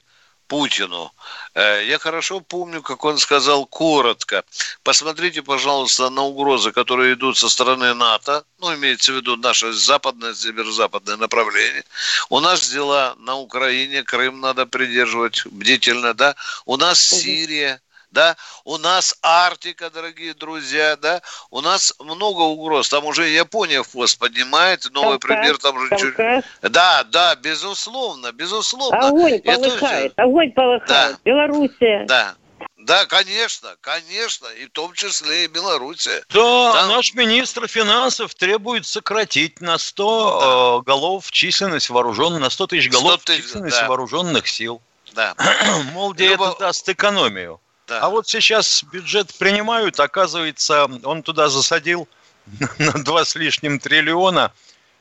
[0.50, 1.12] Путину.
[1.54, 4.44] Э, Я хорошо помню, как он сказал коротко.
[4.84, 8.44] Посмотрите, пожалуйста, на угрозы, которые идут со стороны НАТО.
[8.60, 11.84] Ну, имеется в виду наше западное, северо-западное направление.
[12.30, 16.36] У нас дела на Украине, Крым надо придерживать бдительно, да.
[16.66, 17.80] У нас Сирия,
[18.12, 23.92] да, у нас Арктика, дорогие друзья, да, у нас много угроз, там уже Япония в
[23.92, 26.16] хвост поднимает, новый Кавказ, пример там уже чуть...
[26.62, 29.08] Да, да, безусловно, безусловно.
[29.08, 30.88] Огонь Это полыхает, всё- огонь полыхает.
[30.88, 31.20] Да.
[31.24, 32.06] Белоруссия.
[32.08, 32.36] Да,
[32.78, 36.24] да, конечно, конечно, и в том числе и Белоруссия.
[36.30, 42.90] Да, наш министр финансов требует сократить на 100 э, голов численность вооруженных, на 100 тысяч
[42.90, 43.88] голов 100 тысяч, численность да.
[43.88, 44.82] вооруженных сил.
[45.14, 45.36] Да.
[45.94, 47.60] Мол, где это даст экономию.
[47.90, 48.02] Да.
[48.02, 52.08] А вот сейчас бюджет принимают, оказывается, он туда засадил
[52.78, 54.54] на два с лишним триллиона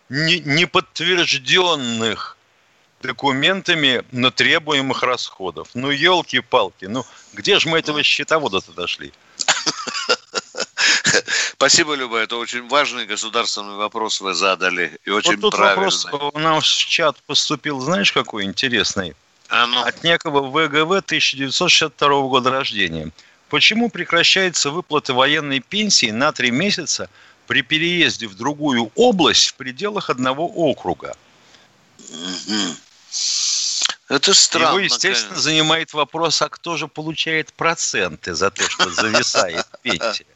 [0.09, 2.37] не- неподтвержденных
[3.03, 5.69] документами на требуемых расходов.
[5.75, 9.13] Ну, елки-палки, ну где же мы этого счетовода-то дошли?
[11.53, 15.85] Спасибо, Люба, это очень важный государственный вопрос вы задали, и очень вот тут правильный.
[15.85, 19.15] вопрос у нас в чат поступил, знаешь, какой интересный?
[19.49, 19.83] А ну.
[19.83, 23.11] От некого ВГВ 1962 года рождения.
[23.49, 27.09] Почему прекращаются выплаты военной пенсии на три месяца
[27.47, 31.17] при переезде в другую область в пределах одного округа?
[34.09, 34.69] Это странно.
[34.69, 35.41] Его, естественно, конечно.
[35.43, 40.27] занимает вопрос, а кто же получает проценты за то, что зависает пенсия?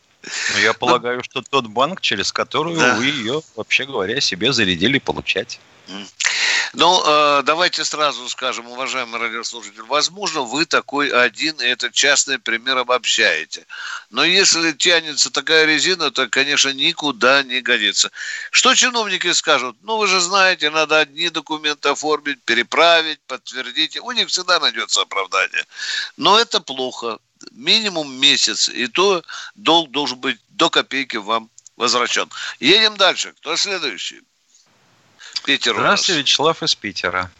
[0.54, 2.96] Ну, я полагаю, что тот банк, через который Да.
[2.96, 5.58] вы ее, вообще говоря, себе зарядили получать.
[6.74, 12.78] Ну, э, давайте сразу скажем, уважаемый радиослушатель, возможно, вы такой один, и этот частный пример
[12.78, 13.66] обобщаете.
[14.08, 18.10] Но если тянется такая резина, то, конечно, никуда не годится.
[18.50, 19.76] Что чиновники скажут?
[19.82, 23.98] Ну, вы же знаете, надо одни документы оформить, переправить, подтвердить.
[23.98, 25.66] У них всегда найдется оправдание.
[26.16, 27.18] Но это плохо.
[27.50, 29.22] Минимум месяц, и то
[29.56, 32.30] долг должен быть до копейки вам возвращен.
[32.60, 33.34] Едем дальше.
[33.40, 34.22] Кто следующий?
[35.44, 35.74] Питер.
[35.74, 37.30] Здравствуйте, Вячеслав из Питера.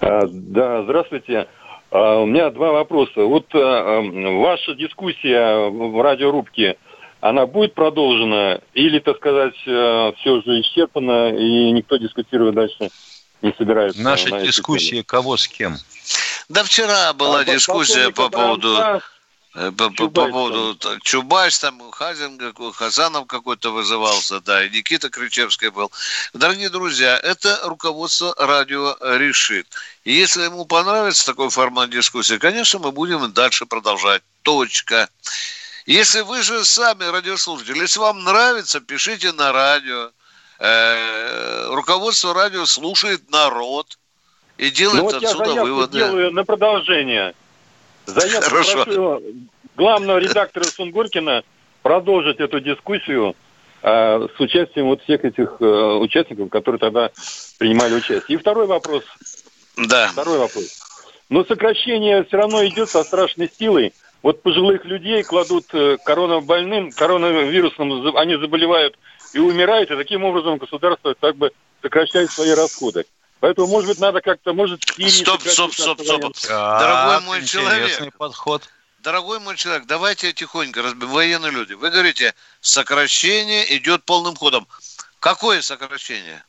[0.00, 1.48] А, Да, здравствуйте.
[1.90, 3.22] А, У меня два вопроса.
[3.22, 6.76] Вот а, ваша дискуссия в радиорубке,
[7.20, 12.90] она будет продолжена или, так сказать, все уже исчерпано и никто дискутировать дальше
[13.42, 14.00] не собирается?
[14.02, 15.76] Наша на дискуссия кого с кем?
[16.48, 19.00] Да вчера была А, дискуссия по поводу э,
[19.52, 22.40] по, по- по поводу та- Чубайс, там Хазин,
[22.72, 25.92] Хазанов какой-то вызывался, да, и Никита Кричевский был.
[26.32, 29.66] Дорогие друзья, это руководство радио решит.
[30.04, 34.22] И если ему понравится такой формат дискуссии, конечно, мы будем дальше продолжать.
[34.42, 35.08] Точка.
[35.86, 40.10] Если вы же сами радиослушатели, если вам нравится, пишите на радио.
[40.58, 43.98] Э, руководство радио слушает народ
[44.58, 45.98] и делает Ну вот я отсюда заявку выводы.
[45.98, 47.34] делаю на продолжение.
[48.06, 48.84] Заявку Хорошо.
[48.84, 49.22] прошу
[49.76, 51.42] главного редактора Сунгоркина
[51.82, 53.34] продолжить эту дискуссию
[53.82, 57.10] а, с участием вот всех этих э, участников, которые тогда
[57.58, 58.36] принимали участие.
[58.36, 59.02] И второй вопрос.
[59.76, 60.08] Да.
[60.08, 60.80] Второй вопрос.
[61.28, 63.92] Но сокращение все равно идет со страшной силой.
[64.22, 68.96] Вот пожилых людей кладут э, коронабольным, коронавирусом, за- они заболевают
[69.34, 73.04] и умирают, и таким образом государство как бы сокращает свои расходы.
[73.42, 76.32] Поэтому, может быть, надо как-то, может, Стоп, стоп, стоп, стоп.
[76.48, 78.62] Дорогой мой человек, подход.
[79.02, 81.10] дорогой мой человек, давайте тихонько разберем.
[81.10, 84.68] Военные люди, вы говорите, сокращение идет полным ходом.
[85.18, 86.44] Какое сокращение?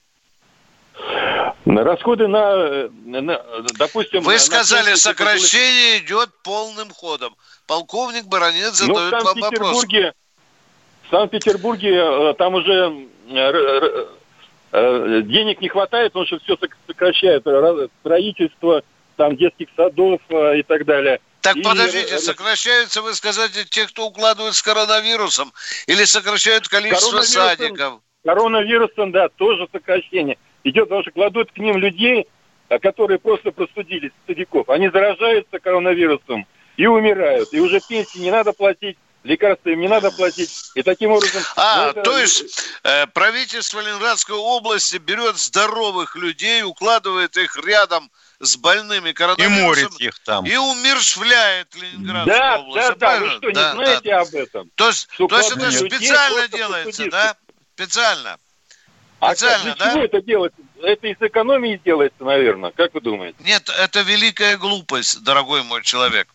[1.66, 3.40] На Расходы на, э, на,
[3.80, 4.22] допустим...
[4.22, 7.36] Вы на сказали, что сокращение идет полным ходом.
[7.66, 9.42] Полковник Баранец Ну, задает вам вопрос.
[9.42, 10.14] Санкт-Петербурге,
[11.08, 13.08] в Санкт-Петербурге э, там уже
[14.74, 16.58] э, денег не хватает, потому что все
[17.12, 18.84] Ра- Строительство
[19.18, 21.20] там детских садов э, и так далее.
[21.42, 25.52] Так И, подождите, э, сокращаются, вы сказали, те, кто укладывают с коронавирусом,
[25.88, 28.00] или сокращают количество Коронавирусом- садиков?
[28.26, 30.38] Коронавирусом, да, тоже сокращение.
[30.64, 32.26] Идет, потому что кладут к ним людей,
[32.82, 34.70] которые просто простудились, стариков.
[34.70, 37.50] Они заражаются коронавирусом и умирают.
[37.54, 40.72] И уже пенсии не надо платить, лекарства им не надо платить.
[40.76, 41.42] И таким образом...
[41.56, 42.44] А, это- то есть
[42.84, 49.92] э, правительство Ленинградской области берет здоровых людей, укладывает их рядом с больными И коронавирусом морит
[50.02, 50.46] их там.
[50.46, 52.88] и умершвляет Ленинградскую Да, область.
[52.90, 54.22] да, да, вы что, не Да, знаете да.
[54.22, 54.70] об этом?
[54.76, 57.36] То есть, Что то есть это специально делается, да?
[57.76, 58.38] Специально.
[59.20, 59.94] А Специально, для да?
[59.94, 60.60] чего это делается?
[60.82, 62.72] Это из экономии делается, наверное.
[62.72, 63.38] Как вы думаете?
[63.40, 66.28] Нет, это великая глупость, дорогой мой человек.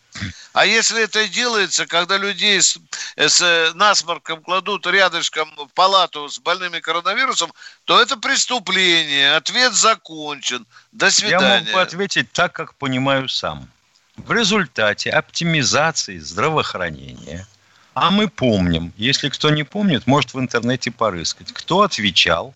[0.53, 2.77] А если это делается, когда людей с,
[3.15, 7.53] с э, насморком кладут рядышком в палату с больными коронавирусом,
[7.85, 9.35] то это преступление.
[9.35, 10.65] Ответ закончен.
[10.91, 11.59] До Я свидания.
[11.65, 13.69] мог бы ответить так, как понимаю сам.
[14.17, 17.47] В результате оптимизации здравоохранения,
[17.93, 22.53] а мы помним, если кто не помнит, может в интернете порыскать, кто отвечал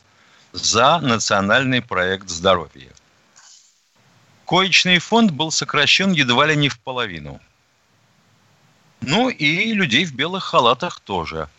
[0.52, 2.93] за национальный проект здоровья.
[4.54, 7.42] Коечный фонд был сокращен едва ли не в половину.
[9.02, 11.50] Ну и людей в белых халатах тоже.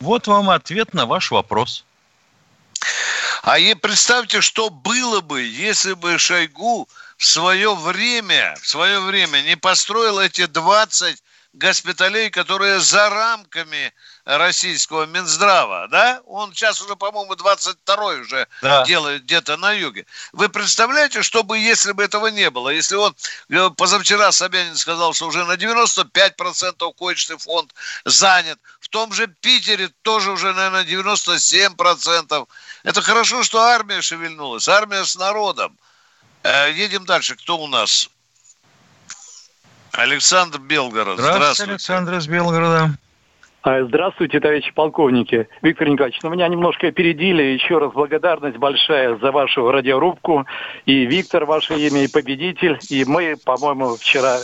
[0.00, 1.84] Вот вам ответ на ваш вопрос.
[3.44, 9.40] А и представьте, что было бы, если бы Шойгу в свое время, в свое время
[9.42, 13.92] не построил эти 20 госпиталей, которые за рамками
[14.36, 16.20] российского Минздрава, да?
[16.26, 18.84] Он сейчас уже, по-моему, 22-й уже Да.
[18.84, 20.04] делает где-то на юге.
[20.32, 22.68] Вы представляете, что бы, если бы этого не было?
[22.68, 23.16] Если он
[23.48, 27.72] э, позавчера Собянин сказал, что уже на 95% коечный фонд
[28.04, 28.58] занят.
[28.80, 32.48] В том же Питере тоже уже, наверное, 97%.
[32.84, 34.68] Это хорошо, что армия шевельнулась.
[34.68, 35.78] Армия с народом.
[36.42, 37.34] Э, едем дальше.
[37.34, 38.10] Кто у нас?
[39.92, 41.18] Александр Белгород.
[41.18, 41.72] Здравствуйте, Здравствуйте.
[41.72, 42.98] Александр из Белгорода.
[43.70, 45.46] А, Здравствуйте, товарищи полковники.
[45.60, 47.42] Виктор Николаевич, ну, меня немножко опередили.
[47.42, 50.46] Еще раз благодарность большая за вашу радиорубку.
[50.86, 52.78] И Виктор, ваше имя, и победитель.
[52.88, 54.38] И мы, по-моему, вчера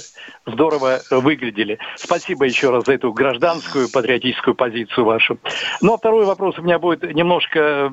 [0.45, 1.79] здорово выглядели.
[1.97, 5.39] Спасибо еще раз за эту гражданскую патриотическую позицию вашу.
[5.81, 7.91] Ну, а второй вопрос у меня будет немножко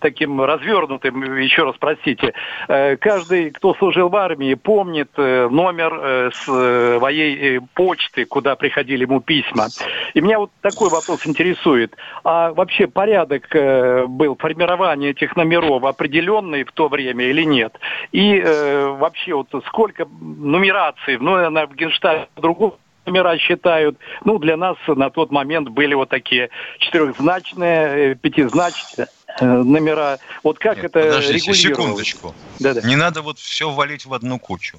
[0.00, 1.36] таким развернутым.
[1.36, 2.34] Еще раз простите.
[2.66, 9.20] Э, Каждый, кто служил в армии, помнит э, номер э, своей почты, куда приходили ему
[9.20, 9.66] письма.
[10.14, 11.94] И меня вот такой вопрос интересует.
[12.24, 17.78] А вообще порядок э, был формирования этих номеров определенный в то время или нет?
[18.12, 23.98] И э, вообще вот сколько нумераций, ну, наверное, в Генштабе другого номера считают.
[24.24, 26.48] Ну, для нас на тот момент были вот такие
[26.78, 29.08] четырехзначные, э, пятизначные
[29.38, 30.18] э, номера.
[30.42, 31.60] Вот как это Подождите, регулировалось?
[31.60, 32.34] секундочку.
[32.58, 32.80] Да-да.
[32.88, 34.78] Не надо вот все валить в одну кучу.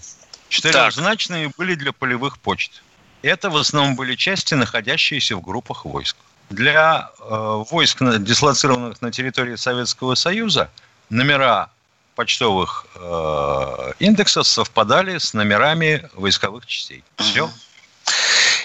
[0.50, 2.82] Четырехзначные были для полевых почт.
[3.26, 6.16] Это в основном были части, находящиеся в группах войск.
[6.52, 10.70] Для э, войск, дислоцированных на территории Советского Союза,
[11.10, 11.72] номера
[12.16, 17.04] почтовых э, индексов совпадали с номерами войсковых частей.
[17.18, 17.50] Все.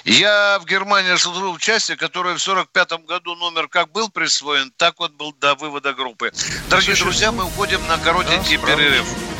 [0.04, 4.98] Я в Германии служил в части, которая в 45 году номер как был присвоен, так
[4.98, 6.32] вот был до вывода группы.
[6.68, 9.06] Дорогие друзья, мы уходим на коротенький перерыв.
[9.06, 9.39] требуют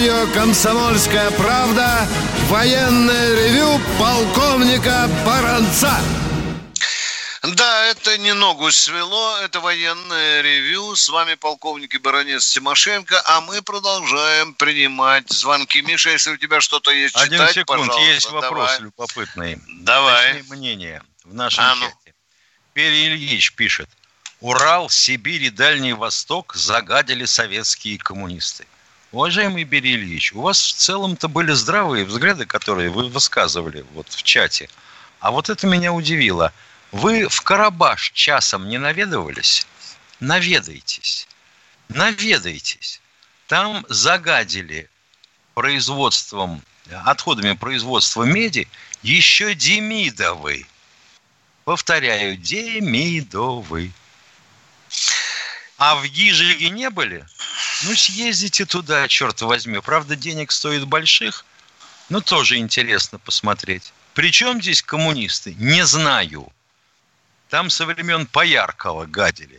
[0.00, 2.08] Радио «Комсомольская правда»
[2.48, 5.94] военное ревю полковника Баранца.
[7.42, 10.96] Да, это не ногу свело, это военное ревю.
[10.96, 15.82] С вами полковник и баронец Тимошенко, а мы продолжаем принимать звонки.
[15.82, 18.80] Миша, если у тебя что-то есть Один читать, секунд, пожалуйста, есть вопрос давай.
[18.80, 19.58] любопытный.
[19.82, 20.32] Давай.
[20.32, 21.82] Точнее, мнение в нашем А ну.
[21.82, 22.14] чате.
[22.72, 23.90] Перри Ильич пишет.
[24.40, 28.66] Урал, Сибирь и Дальний Восток загадили советские коммунисты.
[29.12, 34.22] Уважаемый Берий Ильич, у вас в целом-то были здравые взгляды, которые вы высказывали вот в
[34.22, 34.70] чате.
[35.18, 36.52] А вот это меня удивило.
[36.92, 39.66] Вы в Карабаш часом не наведывались?
[40.20, 41.26] Наведайтесь.
[41.88, 43.00] Наведайтесь.
[43.48, 44.88] Там загадили
[45.54, 46.62] производством,
[47.04, 48.68] отходами производства меди
[49.02, 50.66] еще демидовый.
[51.64, 53.92] Повторяю, демидовый.
[55.80, 57.26] А в Гижиге не были?
[57.84, 59.78] Ну, съездите туда, черт возьми.
[59.80, 61.46] Правда, денег стоит больших,
[62.10, 63.94] но тоже интересно посмотреть.
[64.12, 65.54] Причем здесь коммунисты?
[65.54, 66.52] Не знаю.
[67.48, 69.58] Там со времен Пояркова гадили.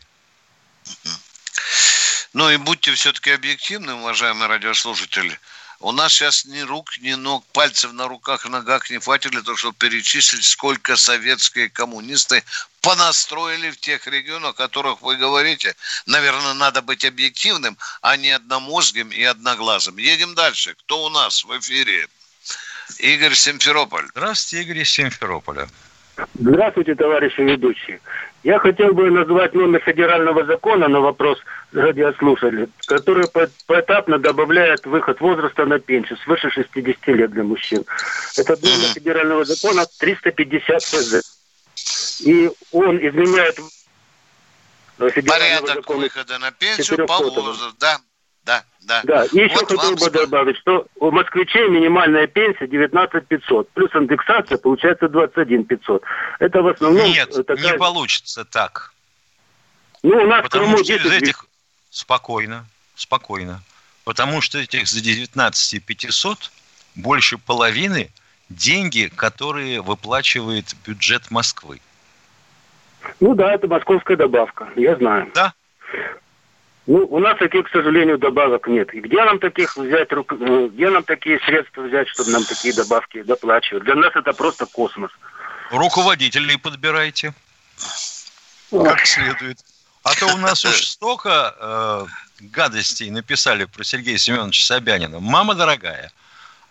[2.34, 5.39] Ну и будьте все-таки объективны, уважаемые радиослушатели.
[5.80, 9.57] У нас сейчас ни рук, ни ног, пальцев на руках, ногах не хватит для того,
[9.57, 12.43] чтобы перечислить, сколько советские коммунисты
[12.82, 15.75] понастроили в тех регионах, о которых вы говорите.
[16.05, 19.97] Наверное, надо быть объективным, а не одномозгим и одноглазым.
[19.97, 20.75] Едем дальше.
[20.79, 22.07] Кто у нас в эфире?
[22.99, 24.05] Игорь Симферополь.
[24.11, 25.67] Здравствуйте, Игорь из Симферополя.
[26.36, 27.99] Здравствуйте, товарищи ведущие.
[28.43, 31.38] Я хотел бы назвать номер федерального закона на вопрос
[31.73, 37.86] радиослушателей, который по- поэтапно добавляет выход возраста на пенсию свыше 60 лет для мужчин.
[38.36, 41.40] Этот номер федерального закона 350 ФЗ.
[42.22, 43.59] И он изменяет
[44.97, 47.41] Порядок выхода на пенсию по 400.
[47.41, 47.76] возрасту.
[47.80, 47.99] Да,
[48.43, 49.01] да, да.
[49.03, 53.89] Да, и еще Вот хотел бы добавить, что у москвичей минимальная пенсия 19 500, плюс
[53.95, 56.03] индексация получается 21 500.
[56.39, 57.72] Это в основном Нет, такая...
[57.72, 58.93] не получится так.
[60.03, 61.45] Ну, у нас Потому что из 10 этих...
[61.89, 62.65] Спокойно,
[62.95, 63.61] спокойно.
[64.03, 66.51] Потому что этих за 19 500
[66.95, 68.11] больше половины
[68.49, 71.82] деньги, которые выплачивает бюджет Москвы.
[73.20, 75.32] Ну да, это московская добавка, я знаю.
[75.34, 75.54] Да.
[76.88, 78.93] Ну, у нас таких, к сожалению, добавок нет.
[78.93, 82.74] И где нам таких взять, рук- э, где нам такие средства взять, чтобы нам такие
[82.74, 83.84] добавки доплачивать?
[83.84, 85.12] Для нас это просто космос.
[85.70, 87.34] Руководителей подбирайте.
[88.72, 89.60] Как следует.
[90.04, 92.06] А то у нас уж столько э,
[92.39, 95.20] гадостей написали про Сергея Семеновича Собянина.
[95.20, 96.12] Мама дорогая.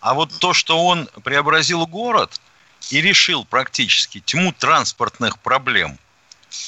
[0.01, 2.41] А вот то, что он преобразил город
[2.89, 5.97] и решил практически тьму транспортных проблем,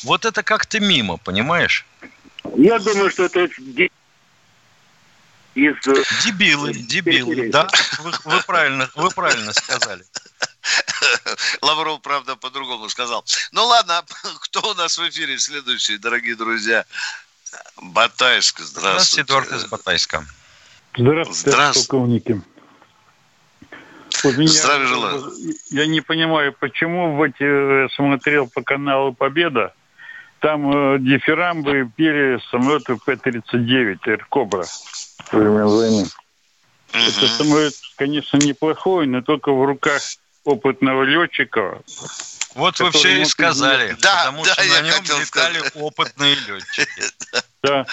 [0.03, 1.85] вот это как-то мимо, понимаешь?
[2.55, 3.89] Я думаю, что это де-
[5.55, 5.75] из...
[5.87, 7.67] э, Дебилы, дебилы, да,
[7.99, 10.03] вы, вы правильно, вы правильно сказали.
[11.61, 13.23] Лавров, правда, по-другому сказал.
[13.51, 14.03] Ну ладно,
[14.41, 16.85] кто у нас в эфире следующий, дорогие друзья?
[17.77, 19.21] Батайск, Здравствуйте, здравствуйте.
[19.21, 20.25] Эдуард из Батайска.
[20.97, 21.87] Здравствуйте, Здравствуйте.
[21.89, 22.41] полковники.
[24.23, 25.33] Вот меня- Здравия желаю.
[25.69, 29.73] Я не понимаю, почему в эти э, смотрел по каналу Победа,
[30.39, 34.65] там э, дифирамбы пели самолеты П-39 «Эркобра»
[35.31, 36.05] во время войны.
[36.93, 40.01] Это самолет, конечно, неплохой, но только в руках
[40.43, 41.81] опытного летчика.
[42.55, 44.01] Вот вы все и сказали, изменить.
[44.01, 47.03] потому что на нем летали опытные летчики.
[47.63, 47.85] Да.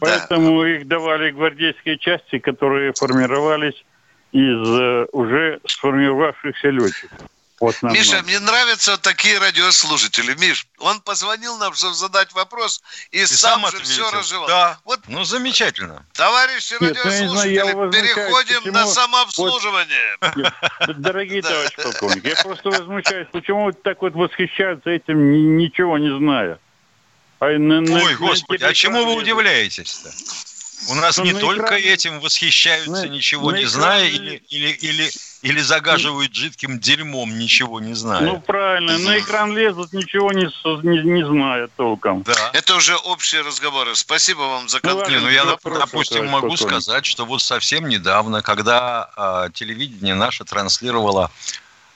[0.00, 3.74] Поэтому их давали гвардейские части, которые формировались
[4.32, 7.18] из э, уже сформировавшихся летчиков.
[7.60, 7.98] В основном.
[8.00, 10.32] Миша, мне нравятся вот такие радиослушатели.
[10.38, 14.46] Миш, он позвонил нам, чтобы задать вопрос, и, И сам, сам же все разжевал.
[14.46, 14.78] Да.
[14.84, 16.06] Вот, Ну, замечательно.
[16.12, 20.16] товарищи Нет, ну, я знаю, я радиослушатели, возмущаюсь, переходим почему на вот- самообслуживание.
[20.98, 26.16] Дорогие товарищи полковники, я просто возмущаюсь, почему вот так вот восхищаются этим, ни- ничего не
[26.16, 26.60] зная.
[27.40, 30.10] А на- Ой, на господи, а чему вы удивляетесь-то?
[30.90, 34.68] У нас не только экране- этим восхищаются, на- ничего на не экране- зная, или, или,
[34.70, 35.10] или,
[35.42, 38.20] или загаживают жидким дерьмом, ничего не зная.
[38.22, 42.22] Ну, правильно, на экран лезут, ничего не, не, не зная толком.
[42.22, 42.50] Да.
[42.52, 43.94] Это уже общие разговоры.
[43.96, 45.78] Спасибо вам за конкретный ну я, вопрос.
[45.78, 46.80] допустим, могу полковник.
[46.82, 51.30] сказать, что вот совсем недавно, когда а, телевидение наше транслировало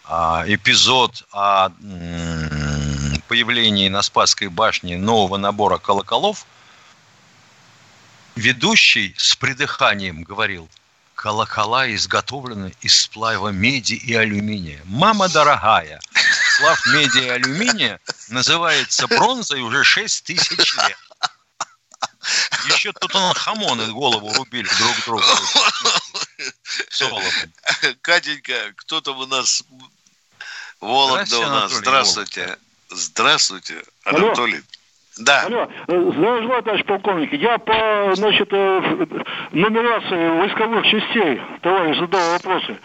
[0.04, 6.44] а, эпизод о м, появлении на Спасской башне нового набора колоколов,
[8.36, 10.68] ведущий с придыханием говорил,
[11.14, 14.80] колокола изготовлены из сплава меди и алюминия.
[14.84, 16.00] Мама дорогая,
[16.56, 20.98] сплав меди и алюминия называется бронзой уже 6 тысяч лет.
[22.66, 25.24] Еще тут он хамоны голову рубили друг другу.
[28.02, 29.64] Катенька, кто там у нас?
[30.80, 31.72] Вологда Здравствуйте, у нас.
[31.72, 32.58] Анатолий Здравствуйте.
[32.90, 34.34] Здравствуйте, Алло.
[35.18, 35.42] Да.
[35.42, 37.32] Алло, э, здравия желаю, товарищ полковник.
[37.34, 39.06] Я по, значит, э,
[39.52, 42.76] нумерации войсковых частей, товарищ задал вопросы.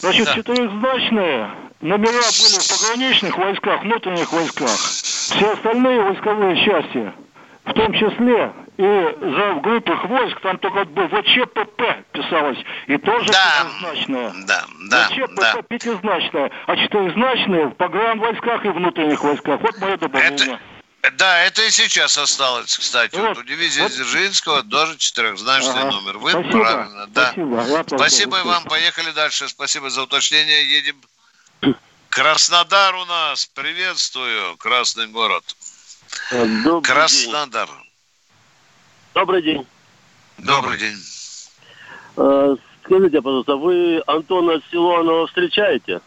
[0.00, 0.34] Значит, Да.
[0.34, 1.50] четырехзначные
[1.80, 4.68] номера были в пограничных войсках, внутренних войсках.
[4.68, 7.12] Все остальные войсковые части,
[7.64, 13.26] в том числе и за в группах войск, там только был ВЧПП писалось, и тоже
[13.26, 14.32] пятизначное.
[14.46, 15.62] Да, да, ВЧПП да.
[15.62, 19.60] пятизначное, а четырехзначные в погран войсках и внутренних войсках.
[19.60, 20.58] Вот мое добавление.
[21.14, 23.14] Да, это и сейчас осталось, кстати.
[23.16, 23.92] Вот, Вот, у дивизии вот.
[23.92, 25.90] Дзержинского тоже четырехзначный Ага.
[25.92, 26.18] номер.
[26.18, 26.50] Вы Спасибо.
[26.60, 27.30] правильно, да.
[27.32, 27.84] Спасибо.
[27.96, 28.64] Спасибо вам.
[28.64, 29.48] Поехали дальше.
[29.48, 30.70] Спасибо за уточнение.
[30.70, 31.00] Едем.
[32.08, 33.46] Краснодар у нас.
[33.46, 34.56] Приветствую.
[34.56, 35.44] Красный город.
[36.30, 37.68] Добрый Краснодар.
[39.14, 39.66] Добрый день.
[40.38, 40.96] Добрый день.
[42.16, 46.00] Э, Скажите, пожалуйста, вы Антона Силуанова встречаете?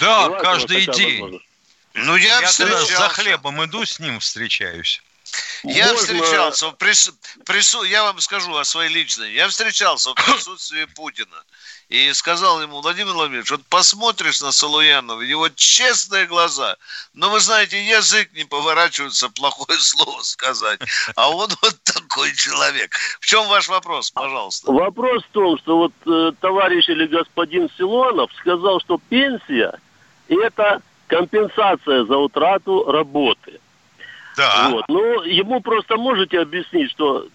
[0.00, 1.12] Да, Бывает каждый день.
[1.20, 1.46] возможность?
[1.94, 2.96] Ну, я, Я встречался.
[2.96, 5.02] за хлебом иду, с ним встречаюсь.
[5.62, 7.12] Я Можно- встречался, в прис-
[7.44, 9.32] прису- я вам скажу о своей личной.
[9.32, 11.42] Я встречался в присутствии Путина
[11.88, 16.76] и сказал ему, Владимир Владимирович, вот посмотришь на Салуянова, у него честные глаза,
[17.14, 20.80] но вы знаете, язык не поворачивается плохое слово сказать,
[21.16, 22.94] а он вот такой человек.
[23.20, 24.70] В чем ваш вопрос, пожалуйста?
[24.70, 29.78] Вопрос в том, что вот э, товарищ или господин Силуанов сказал, что пенсия–
[30.28, 30.82] это
[31.12, 33.60] компенсация за утрату работы.
[34.36, 34.70] Да.
[34.70, 34.84] Вот.
[34.88, 37.26] Ну, ему просто можете объяснить, что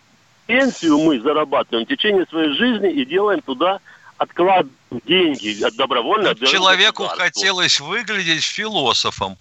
[0.47, 3.79] пенсию мы зарабатываем в течение своей жизни и делаем туда
[4.17, 4.65] отклад
[5.05, 6.31] деньги от добровольно.
[6.31, 9.37] отдаем Человеку хотелось выглядеть философом.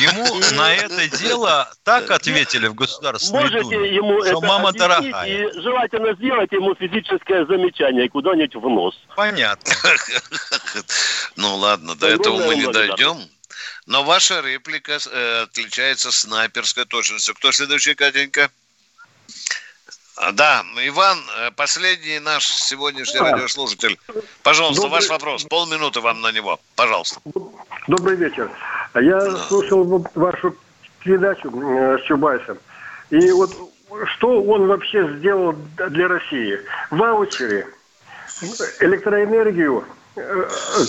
[0.00, 5.12] Ему на это дело так ответили в Государственной Можете Думе, ему что это мама объяснить
[5.12, 5.26] дорогая.
[5.26, 9.00] и желательно сделать ему физическое замечание куда-нибудь в нос.
[9.16, 9.72] Понятно.
[11.36, 13.16] Ну ладно, до этого мы не дойдем.
[13.88, 17.34] Но ваша реплика э, отличается снайперской точностью.
[17.34, 18.50] Кто следующий, Катенька?
[20.16, 23.30] А, Да, Иван, э, последний наш сегодняшний Да.
[23.32, 23.98] радиослушатель.
[24.42, 25.44] Пожалуйста, Добрый- ваш вопрос.
[25.44, 26.60] Полминуты вам на него.
[26.76, 27.20] Пожалуйста.
[27.86, 28.50] Добрый вечер.
[28.94, 30.54] Я слушал вот вашу
[31.02, 32.58] передачу э, с Чубайсом.
[33.08, 33.56] И вот
[34.16, 35.54] что он вообще сделал
[35.88, 36.58] для России?
[36.90, 37.66] Ваучеры,
[38.80, 39.82] электроэнергию
[40.16, 40.86] э, э,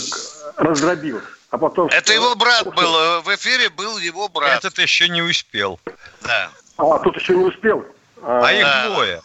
[0.58, 1.22] раздробил,
[1.52, 1.88] а потом...
[1.90, 2.96] Это его брат был.
[2.96, 4.60] э, В эфире был его брат.
[4.60, 5.80] Этот еще не успел.
[6.22, 6.52] Да.
[6.78, 7.86] А тут еще не успел.
[8.22, 8.90] А их Да.
[8.90, 9.22] двое.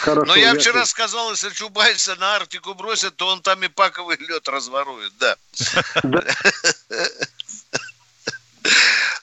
[0.00, 0.60] Хорошо, Но я ясно.
[0.60, 5.36] вчера сказал, если Чубайса на Арктику бросят, то он там и паковый лед разворует, да.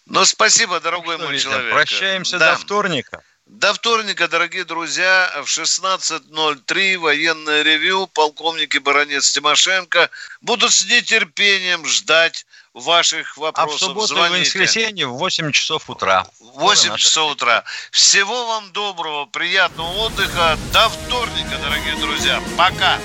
[0.06, 1.74] Ну, спасибо, дорогой мой человек.
[1.74, 3.24] Прощаемся до вторника.
[3.52, 11.86] До вторника, дорогие друзья, в 16.03 военное ревю, полковник и баронец Тимошенко будут с нетерпением
[11.86, 13.80] ждать ваших А в вопросов.
[13.80, 14.46] субботу и Звоните.
[14.46, 16.26] воскресенье в 8 часов утра.
[16.40, 17.66] 8 часов утра.
[17.92, 20.58] Всего вам доброго, приятного отдыха.
[20.72, 22.42] До вторника, дорогие друзья.
[22.58, 23.00] Пока.